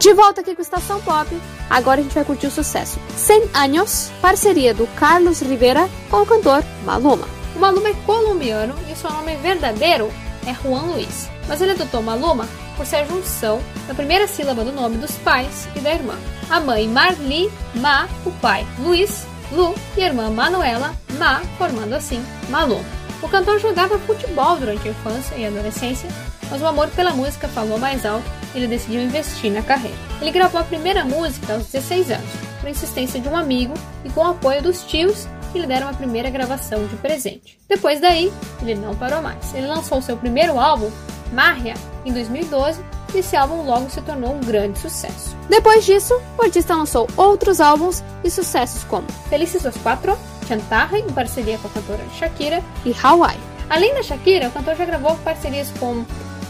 De 0.00 0.12
volta 0.12 0.40
aqui 0.40 0.56
com 0.56 0.62
Estação 0.62 1.00
Pop, 1.00 1.28
agora 1.68 2.00
a 2.00 2.02
gente 2.02 2.12
vai 2.12 2.24
curtir 2.24 2.48
o 2.48 2.50
sucesso 2.50 2.98
100 3.16 3.50
Anos, 3.54 4.10
parceria 4.20 4.74
do 4.74 4.88
Carlos 4.96 5.40
Rivera 5.40 5.88
com 6.10 6.22
o 6.22 6.26
cantor 6.26 6.64
Maluma. 6.84 7.28
O 7.54 7.60
Maluma 7.60 7.88
é 7.88 7.94
colombiano 8.04 8.74
e 8.90 8.96
seu 8.96 9.12
nome 9.12 9.36
verdadeiro 9.36 10.10
é 10.44 10.52
Juan 10.54 10.90
Luiz, 10.90 11.30
mas 11.46 11.60
ele 11.60 11.70
adotou 11.70 12.02
Maluma 12.02 12.48
por 12.80 12.86
ser 12.86 12.96
a 12.96 13.04
junção 13.04 13.60
da 13.86 13.92
primeira 13.92 14.26
sílaba 14.26 14.64
do 14.64 14.72
nome 14.72 14.96
dos 14.96 15.14
pais 15.18 15.68
e 15.76 15.80
da 15.80 15.92
irmã. 15.92 16.14
A 16.48 16.58
mãe 16.60 16.88
Marli, 16.88 17.52
Ma, 17.74 18.08
o 18.24 18.30
pai 18.40 18.66
Luiz, 18.78 19.26
Lu 19.52 19.74
e 19.98 20.02
a 20.02 20.06
irmã 20.06 20.30
Manuela, 20.30 20.94
Ma, 21.18 21.40
formando 21.58 21.92
assim 21.92 22.24
Maluma. 22.48 22.82
O 23.22 23.28
cantor 23.28 23.60
jogava 23.60 23.98
futebol 23.98 24.56
durante 24.56 24.88
a 24.88 24.92
infância 24.92 25.34
e 25.34 25.44
adolescência, 25.44 26.08
mas 26.50 26.62
o 26.62 26.66
amor 26.66 26.88
pela 26.88 27.10
música 27.10 27.46
falou 27.48 27.78
mais 27.78 28.06
alto 28.06 28.24
e 28.54 28.58
ele 28.58 28.66
decidiu 28.66 29.02
investir 29.02 29.52
na 29.52 29.60
carreira. 29.60 29.98
Ele 30.18 30.30
gravou 30.30 30.58
a 30.58 30.64
primeira 30.64 31.04
música 31.04 31.52
aos 31.52 31.66
16 31.66 32.12
anos, 32.12 32.30
por 32.62 32.70
insistência 32.70 33.20
de 33.20 33.28
um 33.28 33.36
amigo 33.36 33.74
e 34.06 34.08
com 34.08 34.22
o 34.22 34.30
apoio 34.30 34.62
dos 34.62 34.84
tios 34.84 35.28
que 35.52 35.58
lhe 35.58 35.66
deram 35.66 35.90
a 35.90 35.92
primeira 35.92 36.30
gravação 36.30 36.86
de 36.86 36.96
presente. 36.96 37.58
Depois 37.68 38.00
daí, 38.00 38.32
ele 38.62 38.74
não 38.76 38.96
parou 38.96 39.20
mais. 39.20 39.52
Ele 39.52 39.66
lançou 39.66 40.00
seu 40.00 40.16
primeiro 40.16 40.58
álbum, 40.58 40.90
Marria, 41.32 41.74
em 42.04 42.12
2012, 42.12 42.80
e 43.14 43.18
esse 43.18 43.36
álbum 43.36 43.64
logo 43.64 43.90
se 43.90 44.00
tornou 44.02 44.34
um 44.34 44.40
grande 44.40 44.78
sucesso. 44.78 45.36
Depois 45.48 45.84
disso, 45.84 46.20
o 46.38 46.42
artista 46.42 46.74
lançou 46.74 47.08
outros 47.16 47.60
álbuns 47.60 48.02
e 48.22 48.30
sucessos 48.30 48.84
como 48.84 49.06
Felices 49.28 49.64
os 49.64 49.76
Quatro, 49.78 50.16
Chantarre, 50.46 50.98
em 50.98 51.12
parceria 51.12 51.58
com 51.58 51.68
a 51.68 51.70
cantora 51.70 52.04
Shakira, 52.18 52.62
e 52.84 52.94
Hawaii. 53.02 53.38
Além 53.68 53.94
da 53.94 54.02
Shakira, 54.02 54.48
o 54.48 54.50
cantor 54.50 54.74
já 54.76 54.84
gravou 54.84 55.16
parcerias 55.16 55.70
com 55.78 56.04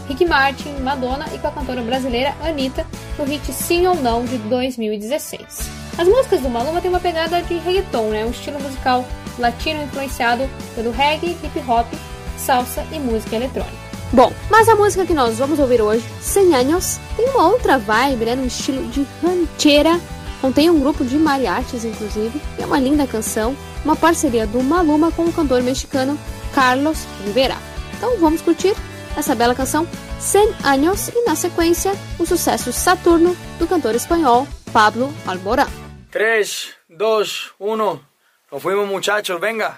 Rick 0.07 0.25
Martin, 0.25 0.73
Madonna 0.81 1.25
e 1.33 1.37
com 1.37 1.47
a 1.47 1.51
cantora 1.51 1.81
brasileira 1.81 2.35
Anitta 2.43 2.85
no 3.17 3.25
hit 3.25 3.53
Sim 3.53 3.87
ou 3.87 3.95
Não 3.95 4.25
de 4.25 4.37
2016. 4.37 5.69
As 5.97 6.07
músicas 6.07 6.41
do 6.41 6.49
Maluma 6.49 6.81
têm 6.81 6.89
uma 6.89 6.99
pegada 6.99 7.41
de 7.41 7.57
reggaeton, 7.57 8.09
né? 8.09 8.25
um 8.25 8.31
estilo 8.31 8.59
musical 8.59 9.05
latino 9.37 9.83
influenciado 9.83 10.49
pelo 10.75 10.91
reggae, 10.91 11.37
hip 11.43 11.59
hop, 11.67 11.87
salsa 12.37 12.85
e 12.91 12.99
música 12.99 13.35
eletrônica. 13.35 13.80
Bom, 14.13 14.33
mas 14.49 14.67
a 14.67 14.75
música 14.75 15.05
que 15.05 15.13
nós 15.13 15.37
vamos 15.37 15.57
ouvir 15.57 15.81
hoje, 15.81 16.03
100 16.19 16.55
Anos, 16.55 16.99
tem 17.15 17.29
uma 17.29 17.47
outra 17.47 17.77
vibe, 17.77 18.25
né, 18.25 18.35
no 18.35 18.45
estilo 18.45 18.85
de 18.89 19.07
rancheira. 19.23 19.99
Contém 20.41 20.69
um 20.69 20.81
grupo 20.81 21.05
de 21.05 21.17
mariachis, 21.17 21.85
inclusive, 21.85 22.41
e 22.57 22.61
é 22.61 22.65
uma 22.65 22.79
linda 22.79 23.07
canção, 23.07 23.55
uma 23.85 23.95
parceria 23.95 24.45
do 24.45 24.61
Maluma 24.61 25.11
com 25.11 25.23
o 25.23 25.31
cantor 25.31 25.61
mexicano 25.61 26.19
Carlos 26.53 27.05
Rivera. 27.23 27.55
Então 27.95 28.17
vamos 28.17 28.41
curtir 28.41 28.75
essa 29.15 29.33
bela 29.33 29.55
canção 29.55 29.87
100 30.19 30.55
Anos 30.63 31.07
e 31.09 31.23
na 31.23 31.35
sequência 31.35 31.93
o 32.19 32.25
sucesso 32.25 32.73
Saturno 32.73 33.35
do 33.59 33.67
cantor 33.67 33.95
espanhol 33.95 34.45
Pablo 34.73 35.13
Alborán. 35.25 35.67
3, 36.09 36.69
2, 36.89 37.51
1. 37.59 37.77
Nos 37.77 38.61
fuimos 38.61 38.89
muchachos, 38.89 39.39
venga. 39.39 39.77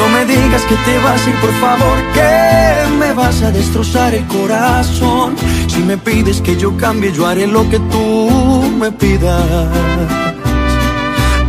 No 0.00 0.08
me 0.08 0.24
digas 0.24 0.62
que 0.62 0.76
te 0.76 0.98
vas 1.04 1.26
a 1.26 1.28
ir, 1.28 1.36
por 1.36 1.52
favor, 1.60 1.98
que 2.14 2.96
me 2.98 3.12
vas 3.12 3.42
a 3.42 3.50
destrozar 3.50 4.14
el 4.14 4.26
corazón. 4.28 5.36
Si 5.68 5.80
me 5.82 5.98
pides 5.98 6.40
que 6.40 6.56
yo 6.56 6.74
cambie, 6.78 7.12
yo 7.12 7.26
haré 7.26 7.46
lo 7.46 7.68
que 7.68 7.78
tú 7.78 8.72
me 8.78 8.90
pidas. 8.92 9.68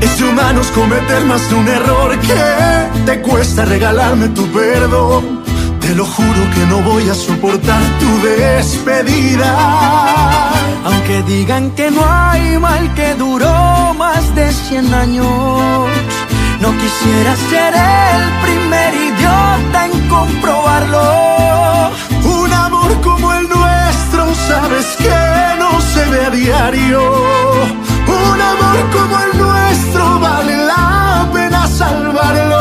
Es 0.02 0.20
de 0.20 0.26
humanos 0.30 0.68
cometer 0.76 1.24
más 1.24 1.50
de 1.50 1.56
un 1.56 1.68
error 1.70 2.20
que 2.20 3.02
te 3.06 3.22
cuesta 3.22 3.64
regalarme 3.64 4.28
tu 4.30 4.46
perdón. 4.48 5.44
Te 5.80 5.96
lo 5.96 6.06
juro 6.06 6.42
que 6.54 6.66
no 6.66 6.82
voy 6.82 7.08
a 7.08 7.16
soportar 7.16 7.82
tu 8.02 8.28
despedida. 8.28 9.52
Aunque 10.84 11.24
digan 11.24 11.72
que 11.72 11.90
no 11.90 12.04
hay 12.06 12.60
mal 12.60 12.94
que 12.96 13.14
duró 13.14 13.94
más 13.94 14.36
de 14.36 14.52
100 14.52 14.94
años. 14.94 16.11
No 16.62 16.70
quisiera 16.78 17.36
ser 17.50 17.74
el 17.74 18.22
primer 18.44 18.94
idiota 18.94 19.86
en 19.88 20.08
comprobarlo. 20.08 21.90
Un 22.24 22.54
amor 22.54 23.02
como 23.02 23.34
el 23.34 23.50
nuestro, 23.50 24.36
sabes 24.48 24.86
que 25.00 25.58
no 25.58 25.82
se 25.82 26.06
ve 26.12 26.26
a 26.26 26.30
diario. 26.30 27.02
Un 28.06 28.42
amor 28.54 28.78
como 28.96 29.16
el 29.26 29.38
nuestro 29.40 30.20
vale 30.20 30.56
la 30.58 31.28
pena 31.34 31.66
salvarlo. 31.66 32.61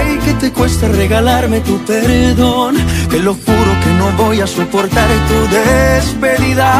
Ay, 0.00 0.18
que 0.24 0.34
te 0.34 0.52
cuesta 0.52 0.88
regalarme 0.88 1.60
tu 1.60 1.78
perdón. 1.84 2.76
Te 3.10 3.18
lo 3.20 3.34
juro 3.34 3.70
que 3.82 3.90
no 3.98 4.24
voy 4.24 4.40
a 4.40 4.46
soportar 4.46 5.08
tu 5.28 5.38
despedida. 5.56 6.70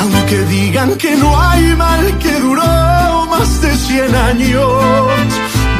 Aunque 0.00 0.38
digan 0.46 0.96
que 0.96 1.16
no 1.16 1.40
hay 1.40 1.76
mal 1.76 2.18
que 2.18 2.32
duró 2.40 3.26
más 3.26 3.60
de 3.60 3.76
100 3.76 4.14
años, 4.14 4.72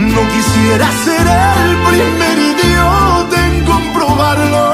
no 0.01 0.21
quisiera 0.35 0.87
ser 1.05 1.27
el 1.61 1.77
primer 1.89 2.39
idiota 2.53 3.47
en 3.47 3.65
comprobarlo. 3.65 4.65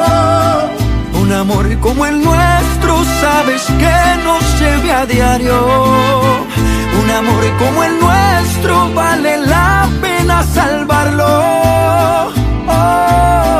Un 1.22 1.32
amor 1.32 1.78
como 1.80 2.06
el 2.06 2.22
nuestro, 2.22 3.04
sabes 3.20 3.62
que 3.82 3.96
no 4.24 4.38
se 4.58 4.76
ve 4.82 4.92
a 4.92 5.06
diario. 5.06 6.49
Amor 7.12 7.44
como 7.58 7.82
el 7.84 7.98
nuestro 7.98 8.94
vale 8.94 9.36
la 9.38 9.88
pena 10.00 10.42
salvarlo. 10.44 11.60
Vuelves 12.66 13.59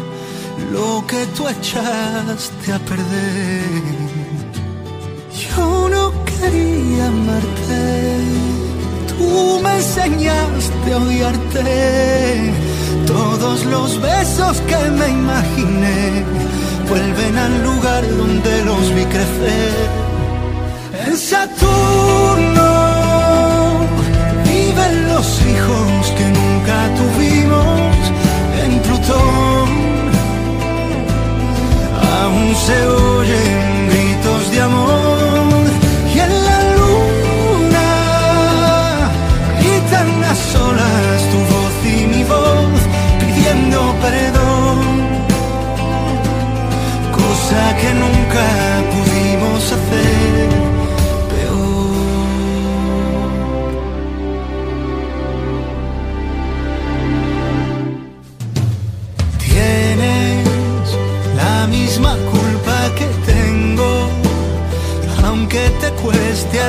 lo 0.71 1.05
que 1.07 1.25
tú 1.35 1.47
echaste 1.47 2.73
a 2.73 2.79
perder. 2.79 3.81
Yo 5.55 5.89
no 5.89 6.11
quería 6.25 7.07
amarte, 7.07 7.81
tú 9.09 9.59
me 9.63 9.75
enseñaste 9.75 10.93
a 10.93 10.97
odiarte. 10.97 12.53
Todos 13.05 13.65
los 13.65 13.99
besos 14.01 14.61
que 14.61 14.77
me 14.99 15.09
imaginé 15.09 16.23
vuelven 16.89 17.37
al 17.37 17.63
lugar 17.63 18.03
donde 18.17 18.65
los 18.65 18.93
vi 18.95 19.05
crecer. 19.05 19.89
En 21.05 21.17
Saturno 21.17 22.69
viven 24.45 25.09
los 25.13 25.27
hijos 25.51 26.11
que 26.17 26.25
nunca 26.39 26.75
tuvimos 26.99 27.91
en 28.63 28.79
Plutón. 28.79 29.50
seu 32.61 33.10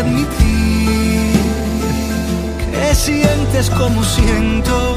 admitir 0.03 1.33
que 2.65 2.95
sientes 2.95 3.71
como 3.71 4.03
siento, 4.05 4.97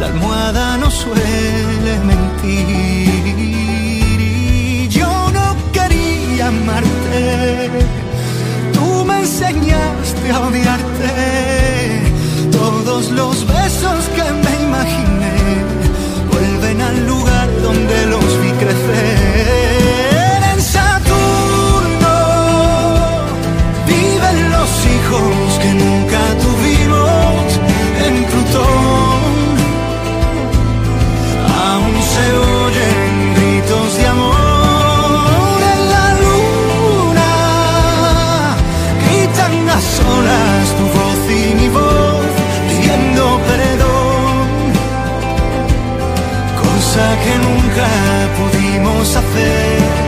la 0.00 0.06
almohada 0.06 0.76
no 0.78 0.90
suele 0.90 1.92
mentir. 2.10 2.66
Yo 4.88 5.10
no 5.38 5.46
quería 5.72 6.48
amarte, 6.48 7.70
tú 8.72 9.04
me 9.04 9.20
enseñaste 9.20 10.26
a 10.32 10.40
odiarte. 10.48 11.12
Todos 12.52 13.10
los 13.10 13.46
besos 13.46 14.00
que 14.16 14.26
me 14.44 14.54
imaginé 14.68 15.36
vuelven 16.32 16.80
al 16.80 17.06
lugar 17.06 17.48
donde 17.62 18.06
los 18.06 18.26
vi 18.40 18.50
crecer. 18.62 20.35
Cosa 46.96 47.18
que 47.22 47.38
nunca 47.38 47.86
pudimos 48.36 49.16
hacer. 49.16 50.05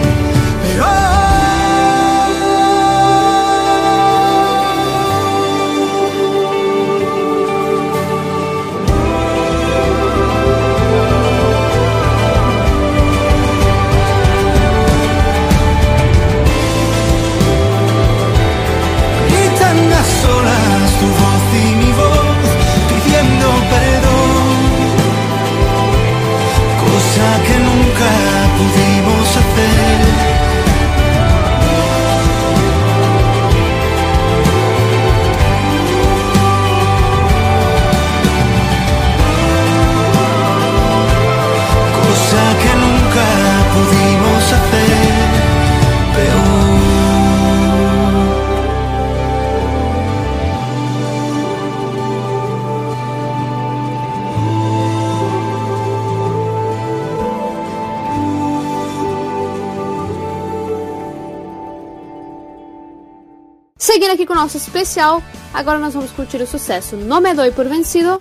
Especial, 64.79 65.21
agora 65.53 65.81
nós 65.81 65.95
vamos 65.95 66.13
curtir 66.13 66.41
o 66.41 66.47
sucesso 66.47 66.97
No 66.97 67.21
Me 67.21 67.35
Doi 67.35 67.51
Por 67.51 67.69
Vencido, 67.69 68.17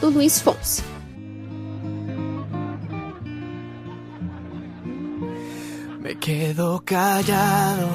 do 0.00 0.10
Luiz 0.10 0.40
Fonsi. 0.40 0.82
Me 6.00 6.16
quedo 6.16 6.82
callado. 6.84 7.88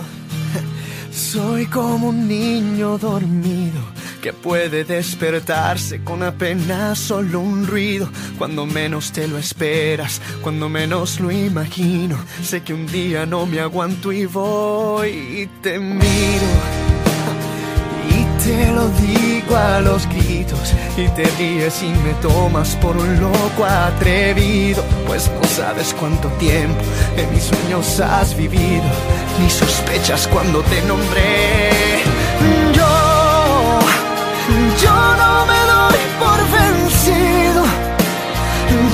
Soy 1.12 1.66
como 1.66 2.10
un 2.10 2.28
niño 2.30 2.98
dormido 2.98 3.82
que 4.22 4.32
puede 4.32 4.86
despertarse 4.86 6.02
con 6.02 6.24
apenas 6.24 7.00
solo 7.00 7.42
un 7.42 7.68
ruido. 7.68 8.10
Cuando 8.38 8.66
menos 8.66 9.12
te 9.12 9.28
lo 9.28 9.38
esperas, 9.38 10.22
cuando 10.42 10.70
menos 10.70 11.20
lo 11.20 11.30
imagino. 11.30 12.18
Sé 12.42 12.64
que 12.64 12.74
un 12.74 12.88
día 12.88 13.26
no 13.26 13.46
me 13.46 13.60
aguanto 13.60 14.14
y 14.14 14.26
voy 14.26 15.10
y 15.10 15.48
te 15.62 15.78
miro. 15.78 16.57
Te 18.58 18.72
lo 18.72 18.90
digo 18.90 19.56
a 19.56 19.82
los 19.82 20.10
gritos 20.10 20.74
y 20.98 21.08
te 21.10 21.26
ríes 21.38 21.84
y 21.84 21.90
me 21.90 22.14
tomas 22.24 22.76
por 22.78 22.98
un 22.98 23.22
loco 23.22 23.64
atrevido. 23.64 24.84
Pues 25.06 25.30
no 25.30 25.48
sabes 25.48 25.94
cuánto 26.00 26.28
tiempo 26.40 26.82
en 27.16 27.32
mis 27.32 27.44
sueños 27.44 28.00
has 28.00 28.36
vivido, 28.36 28.90
ni 29.40 29.48
sospechas 29.48 30.28
cuando 30.28 30.64
te 30.64 30.82
nombré. 30.88 32.02
Yo, 32.74 33.80
yo 34.82 34.96
no 35.22 35.46
me 35.46 35.60
doy 35.74 36.00
por 36.18 36.40
vencido. 36.58 37.64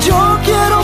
Yo 0.06 0.38
quiero 0.44 0.83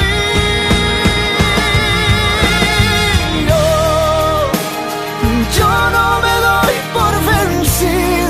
yo 5.61 5.89
no 5.95 6.19
me 6.25 6.35
doy 6.47 6.75
por 6.93 7.13
vencido. 7.29 8.20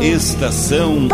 Estação 0.00 1.08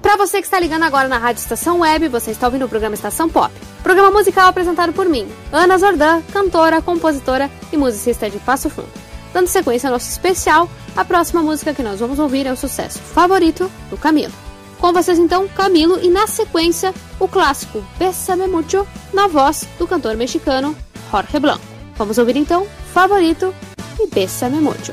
Pra 0.00 0.16
você 0.16 0.38
que 0.38 0.44
está 0.44 0.60
ligando 0.60 0.84
agora 0.84 1.08
na 1.08 1.18
Rádio 1.18 1.40
Estação 1.40 1.80
Web, 1.80 2.06
você 2.06 2.30
está 2.30 2.46
ouvindo 2.46 2.66
o 2.66 2.68
programa 2.68 2.94
Estação 2.94 3.28
Pop. 3.28 3.52
Programa 3.82 4.12
musical 4.12 4.46
apresentado 4.46 4.92
por 4.92 5.06
mim, 5.08 5.26
Ana 5.50 5.78
Zordan, 5.78 6.22
cantora, 6.32 6.80
compositora 6.80 7.50
e 7.72 7.76
musicista 7.76 8.30
de 8.30 8.38
Passo 8.38 8.70
Fundo. 8.70 8.88
Dando 9.34 9.48
sequência 9.48 9.88
ao 9.88 9.94
nosso 9.94 10.08
especial, 10.08 10.70
a 10.96 11.04
próxima 11.04 11.42
música 11.42 11.74
que 11.74 11.82
nós 11.82 11.98
vamos 11.98 12.20
ouvir 12.20 12.46
é 12.46 12.52
o 12.52 12.56
sucesso 12.56 13.00
favorito 13.00 13.68
do 13.90 13.96
Camilo. 13.96 14.32
Com 14.78 14.92
vocês 14.92 15.18
então, 15.18 15.48
Camilo, 15.48 15.98
e 16.00 16.08
na 16.08 16.28
sequência, 16.28 16.94
o 17.18 17.28
clássico 17.28 17.84
Bésame 17.98 18.46
Mucho, 18.46 18.86
na 19.12 19.28
voz 19.28 19.66
do 19.78 19.86
cantor 19.86 20.16
mexicano 20.16 20.76
Jorge 21.10 21.38
Blanco. 21.38 21.64
Vamos 21.96 22.18
ouvir 22.18 22.36
então 22.36 22.66
Favorito 22.92 23.54
e 23.98 24.06
Bésame 24.08 24.60
Mucho. 24.60 24.92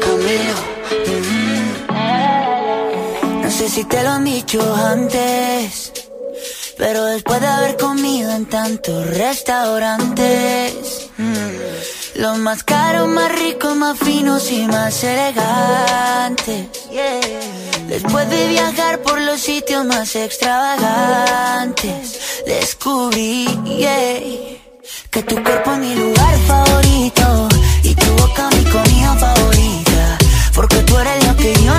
Camilo. 0.00 0.56
mm. 1.06 1.86
No 3.42 3.50
sé 3.50 3.68
si 3.68 3.84
te 3.84 4.02
lo 4.02 4.10
han 4.10 4.24
dicho 4.24 4.60
antes, 4.74 5.92
pero 6.78 7.04
después 7.06 7.40
de 7.40 7.46
haber 7.46 7.76
comido 7.76 8.30
en 8.30 8.46
tantos 8.46 9.06
restaurantes, 9.06 11.10
mm, 11.16 11.95
los 12.18 12.38
más 12.38 12.62
caros, 12.62 13.08
más 13.08 13.30
ricos, 13.38 13.76
más 13.76 13.98
finos 13.98 14.50
y 14.50 14.66
más 14.66 15.04
elegantes. 15.04 16.66
Después 17.88 18.30
de 18.30 18.48
viajar 18.48 19.02
por 19.02 19.20
los 19.20 19.38
sitios 19.40 19.84
más 19.84 20.16
extravagantes, 20.16 22.42
descubrí 22.46 23.46
yeah, 23.64 24.20
que 25.10 25.22
tu 25.22 25.42
cuerpo 25.42 25.72
es 25.72 25.78
mi 25.78 25.94
lugar 25.94 26.38
favorito 26.46 27.48
y 27.82 27.94
tu 27.94 28.06
boca 28.12 28.48
mi 28.50 28.64
comida 28.64 29.14
favorita. 29.16 30.18
Porque 30.54 30.76
tú 30.76 30.98
eres 30.98 31.26
lo 31.26 31.36
que 31.36 31.52
yo 31.64 31.78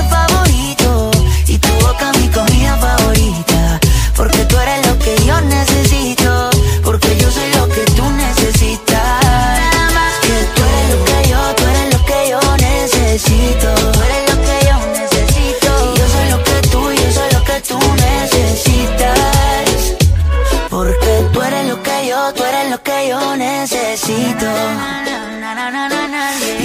necesito. 24.35 24.51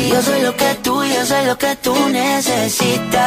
Yo 0.08 0.22
soy 0.22 0.40
lo 0.42 0.56
que 0.56 0.74
tú, 0.82 1.04
yo 1.04 1.26
soy 1.26 1.46
lo 1.46 1.58
que 1.58 1.76
tú 1.76 1.94
necesitas. 2.08 3.26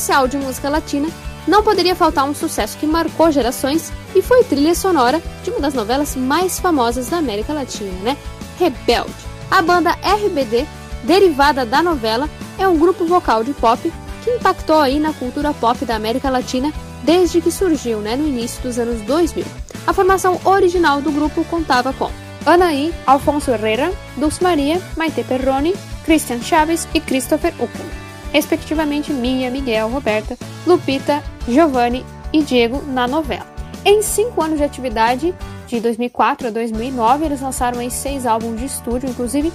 Especial 0.00 0.26
de 0.26 0.38
música 0.38 0.70
latina, 0.70 1.08
não 1.46 1.62
poderia 1.62 1.94
faltar 1.94 2.24
um 2.24 2.34
sucesso 2.34 2.78
que 2.78 2.86
marcou 2.86 3.30
gerações 3.30 3.92
e 4.14 4.22
foi 4.22 4.42
trilha 4.42 4.74
sonora 4.74 5.22
de 5.44 5.50
uma 5.50 5.60
das 5.60 5.74
novelas 5.74 6.16
mais 6.16 6.58
famosas 6.58 7.08
da 7.10 7.18
América 7.18 7.52
Latina, 7.52 7.92
né? 8.02 8.16
Rebelde. 8.58 9.12
A 9.50 9.60
banda 9.60 9.90
RBD, 10.02 10.66
derivada 11.04 11.66
da 11.66 11.82
novela, 11.82 12.30
é 12.58 12.66
um 12.66 12.78
grupo 12.78 13.04
vocal 13.04 13.44
de 13.44 13.52
pop 13.52 13.92
que 14.24 14.30
impactou 14.30 14.80
aí 14.80 14.98
na 14.98 15.12
cultura 15.12 15.52
pop 15.52 15.84
da 15.84 15.96
América 15.96 16.30
Latina 16.30 16.72
desde 17.02 17.40
que 17.40 17.50
surgiu, 17.50 17.98
né, 17.98 18.16
no 18.16 18.26
início 18.26 18.62
dos 18.62 18.78
anos 18.78 19.02
2000. 19.02 19.44
A 19.86 19.92
formação 19.92 20.40
original 20.44 21.02
do 21.02 21.10
grupo 21.10 21.44
contava 21.44 21.92
com 21.92 22.10
Anaí, 22.46 22.92
Alfonso 23.06 23.50
Herrera, 23.50 23.92
Dulce 24.16 24.42
Maria, 24.42 24.80
Maite 24.96 25.24
Perrone, 25.24 25.74
Christian 26.04 26.40
Chaves 26.40 26.86
e 26.94 27.00
Christopher 27.00 27.52
Uckerman, 27.58 27.99
respectivamente 28.32 29.12
Mia, 29.12 29.50
Miguel, 29.50 29.88
Roberta, 29.88 30.36
Lupita, 30.66 31.22
Giovanni 31.48 32.04
e 32.32 32.42
Diego 32.42 32.82
na 32.86 33.06
novela. 33.06 33.46
Em 33.84 34.02
cinco 34.02 34.42
anos 34.42 34.58
de 34.58 34.64
atividade, 34.64 35.34
de 35.66 35.80
2004 35.80 36.48
a 36.48 36.50
2009, 36.50 37.24
eles 37.24 37.40
lançaram 37.40 37.88
seis 37.90 38.26
álbuns 38.26 38.58
de 38.58 38.66
estúdio, 38.66 39.08
inclusive 39.08 39.52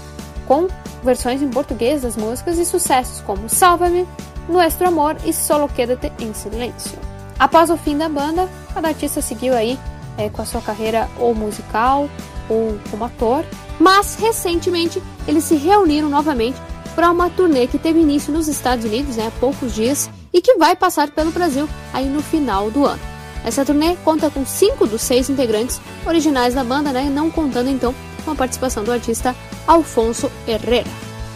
com 0.47 0.67
versões 1.03 1.41
em 1.41 1.49
português 1.49 2.01
das 2.01 2.15
músicas 2.15 2.57
e 2.57 2.65
sucessos 2.65 3.21
como 3.21 3.49
Salva-me, 3.49 4.07
Nuestro 4.47 4.87
Amor 4.87 5.15
e 5.25 5.33
Solo 5.33 5.67
Quédate 5.67 6.11
em 6.19 6.33
Silêncio. 6.33 6.97
Após 7.37 7.69
o 7.69 7.77
fim 7.77 7.97
da 7.97 8.07
banda, 8.07 8.49
cada 8.73 8.87
artista 8.87 9.21
seguiu 9.21 9.53
aí 9.53 9.77
é, 10.17 10.29
com 10.29 10.41
a 10.41 10.45
sua 10.45 10.61
carreira 10.61 11.09
ou 11.19 11.35
musical 11.35 12.09
ou 12.47 12.77
como 12.89 13.05
ator, 13.05 13.43
mas 13.79 14.15
recentemente 14.15 15.01
eles 15.27 15.43
se 15.43 15.55
reuniram 15.55 16.09
novamente 16.09 16.57
para 16.95 17.11
uma 17.11 17.29
turnê 17.29 17.67
que 17.67 17.77
teve 17.77 17.99
início 17.99 18.31
nos 18.31 18.47
Estados 18.47 18.85
Unidos 18.85 19.17
né, 19.17 19.27
há 19.27 19.39
poucos 19.39 19.75
dias 19.75 20.09
e 20.33 20.41
que 20.41 20.55
vai 20.55 20.75
passar 20.75 21.11
pelo 21.11 21.31
Brasil 21.31 21.67
aí 21.93 22.05
no 22.05 22.21
final 22.21 22.71
do 22.71 22.85
ano. 22.85 23.01
Essa 23.43 23.65
turnê 23.65 23.95
conta 23.97 24.29
com 24.29 24.45
cinco 24.45 24.87
dos 24.87 25.01
seis 25.01 25.29
integrantes 25.29 25.79
originais 26.05 26.55
da 26.55 26.63
banda, 26.63 26.91
né, 26.91 27.03
não 27.03 27.29
contando 27.29 27.69
então 27.69 27.93
com 28.23 28.31
a 28.31 28.35
participação 28.35 28.83
do 28.83 28.91
artista 28.91 29.35
Alfonso 29.67 30.31
Herrera. 30.47 30.89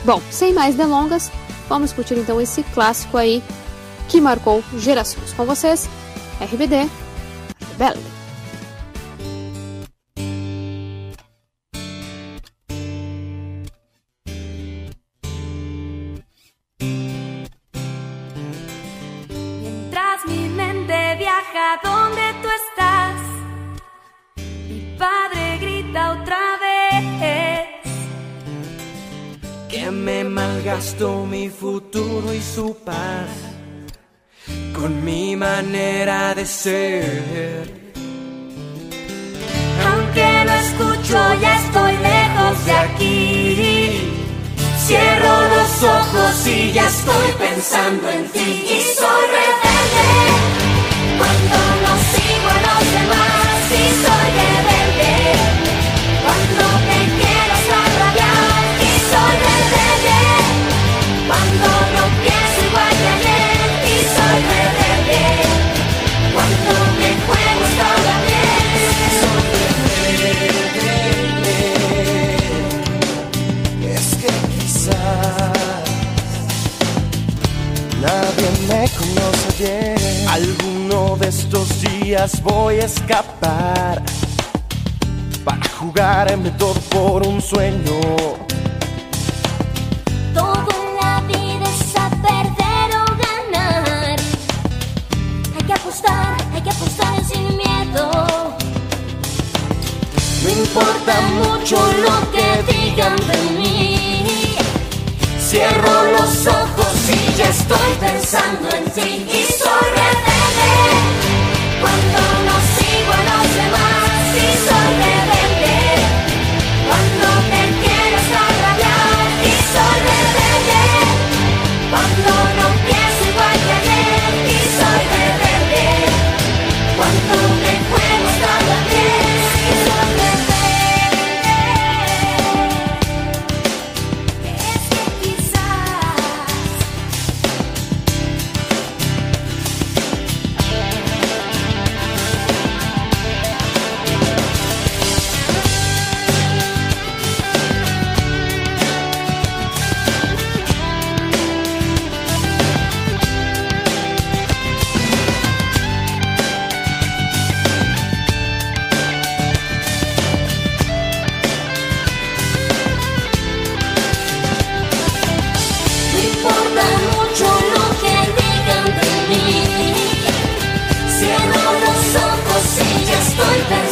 Bom, 0.05 0.21
sem 0.31 0.53
mais 0.53 0.75
delongas, 0.75 1.31
vamos 1.67 1.93
curtir 1.93 2.15
então 2.15 2.41
esse 2.41 2.63
clássico 2.63 3.17
aí 3.17 3.43
que 4.07 4.19
marcou 4.19 4.63
gerações. 4.77 5.33
Com 5.33 5.45
vocês, 5.45 5.87
RBD, 6.41 6.89
Rebelde. 7.77 8.18
Mi 31.29 31.49
futuro 31.49 32.33
y 32.33 32.41
su 32.41 32.73
paz 32.85 33.27
con 34.73 35.03
mi 35.03 35.35
manera 35.35 36.33
de 36.33 36.45
ser. 36.45 37.91
Aunque 39.85 40.45
no 40.45 40.53
escucho, 40.53 41.17
ya 41.41 41.57
estoy 41.57 41.97
lejos 41.97 42.65
de 42.65 42.71
aquí. 42.71 44.11
Cierro 44.87 45.41
los 45.49 45.83
ojos 45.83 46.47
y 46.47 46.71
ya 46.71 46.87
estoy 46.87 47.31
pensando 47.37 48.09
en 48.09 48.29
ti. 48.29 48.39
Y 48.39 48.81
soy 48.95 49.23
rebelde 49.35 50.48
días 82.19 82.43
voy 82.43 82.75
a 82.79 82.85
escapar 82.85 84.03
para 85.45 85.69
jugarme 85.79 86.51
todo 86.51 86.73
por 86.89 87.25
un 87.25 87.41
sueño. 87.41 88.01
Todo 90.33 90.67
en 90.81 90.89
la 91.01 91.21
vida 91.27 91.63
es 91.63 91.95
a 91.95 92.09
perder 92.09 92.89
o 93.01 93.05
ganar. 93.25 94.19
Hay 95.55 95.63
que 95.65 95.73
apostar, 95.73 96.35
hay 96.53 96.61
que 96.61 96.69
apostar 96.69 97.23
sin 97.23 97.55
miedo. 97.55 98.11
No 100.43 100.49
importa 100.49 101.21
mucho 101.43 101.77
lo 102.05 102.15
que 102.33 102.73
digan 102.73 103.15
de 103.15 103.39
mí. 103.59 104.57
Cierro 105.39 106.03
los 106.11 106.47
ojos 106.47 106.93
y 107.09 107.37
ya 107.37 107.49
estoy 107.49 107.91
pensando 108.01 108.69
en 108.75 108.85
ti. 108.91 109.48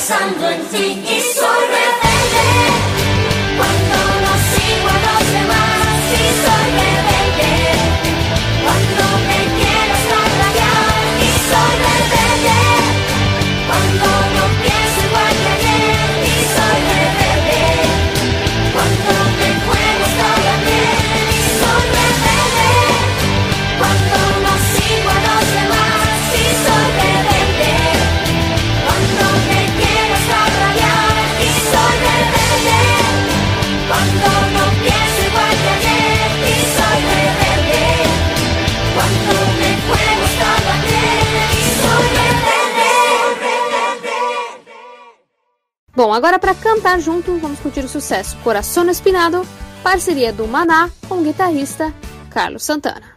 sanglante 0.08 1.27
Bom, 45.98 46.14
agora 46.14 46.38
para 46.38 46.54
cantar 46.54 47.00
junto, 47.00 47.40
vamos 47.40 47.60
curtir 47.60 47.80
o 47.80 47.90
sucesso 47.90 48.38
Coração 48.44 48.88
Espinado, 48.88 49.42
parceria 49.82 50.32
do 50.32 50.48
Maná 50.48 50.92
com 51.10 51.16
o 51.16 51.24
guitarrista 51.24 51.92
Carlos 52.30 52.64
Santana. 52.64 53.17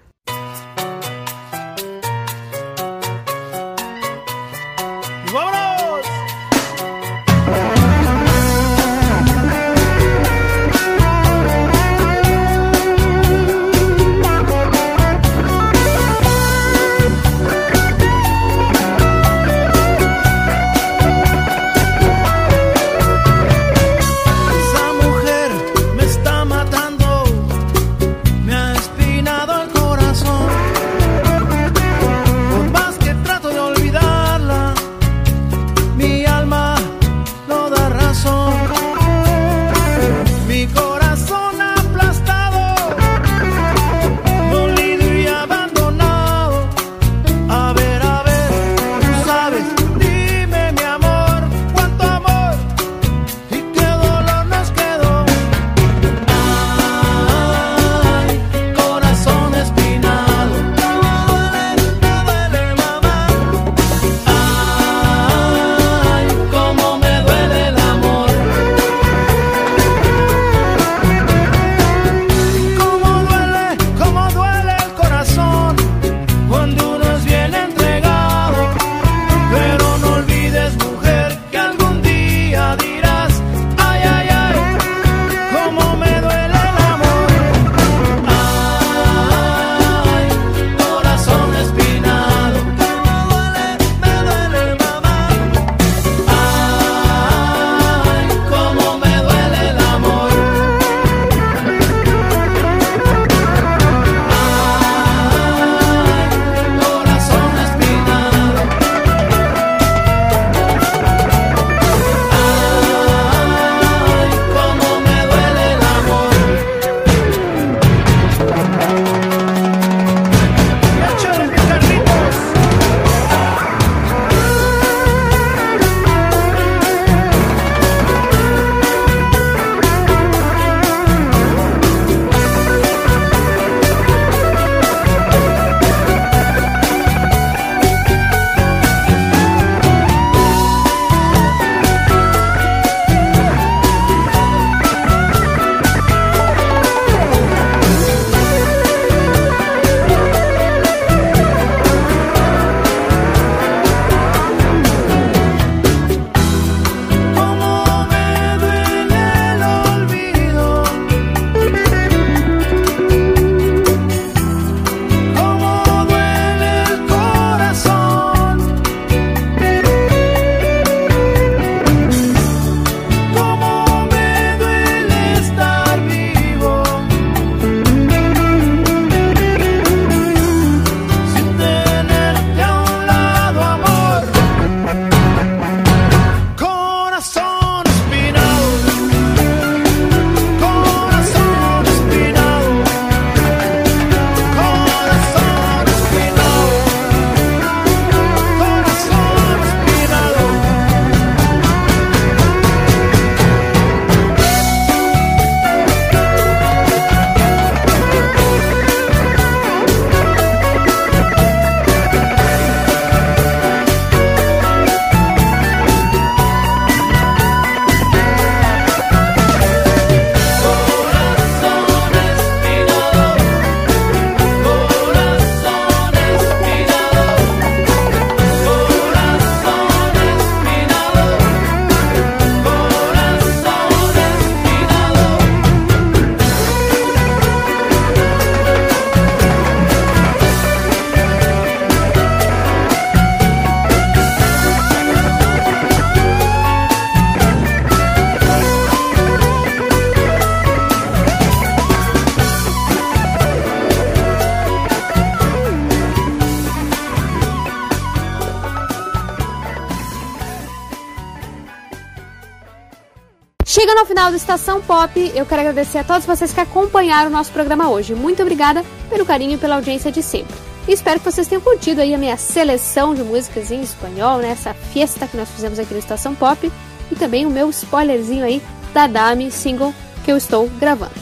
Chegando 264.00 264.12
ao 264.12 264.16
final 264.16 264.30
do 264.30 264.36
Estação 264.36 264.80
Pop, 264.80 265.32
eu 265.34 265.44
quero 265.44 265.60
agradecer 265.60 265.98
a 265.98 266.04
todos 266.04 266.24
vocês 266.24 266.54
que 266.54 266.60
acompanharam 266.60 267.28
o 267.28 267.32
nosso 267.32 267.52
programa 267.52 267.90
hoje. 267.90 268.14
Muito 268.14 268.40
obrigada 268.40 268.82
pelo 269.10 269.26
carinho 269.26 269.52
e 269.52 269.58
pela 269.58 269.74
audiência 269.74 270.10
de 270.10 270.22
sempre. 270.22 270.56
E 270.88 270.92
espero 270.92 271.18
que 271.18 271.30
vocês 271.30 271.46
tenham 271.46 271.60
curtido 271.60 272.00
aí 272.00 272.14
a 272.14 272.18
minha 272.18 272.36
seleção 272.38 273.14
de 273.14 273.22
músicas 273.22 273.70
em 273.70 273.82
espanhol, 273.82 274.38
né? 274.38 274.52
Essa 274.52 274.72
fiesta 274.72 275.28
que 275.28 275.36
nós 275.36 275.50
fizemos 275.50 275.78
aqui 275.78 275.92
no 275.92 276.00
Estação 276.00 276.34
Pop. 276.34 276.72
E 277.10 277.14
também 277.14 277.44
o 277.44 277.50
meu 277.50 277.68
spoilerzinho 277.68 278.42
aí 278.42 278.62
da 278.94 279.06
Dami 279.06 279.50
single 279.50 279.92
que 280.24 280.32
eu 280.32 280.38
estou 280.38 280.66
gravando. 280.78 281.12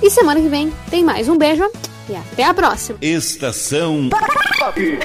E 0.00 0.08
semana 0.08 0.40
que 0.40 0.48
vem 0.48 0.72
tem 0.90 1.02
mais. 1.02 1.28
Um 1.28 1.36
beijo 1.36 1.68
e 2.08 2.14
até 2.14 2.44
a 2.44 2.54
próxima. 2.54 2.98
Estação 3.02 4.08
Pop. 4.10 4.98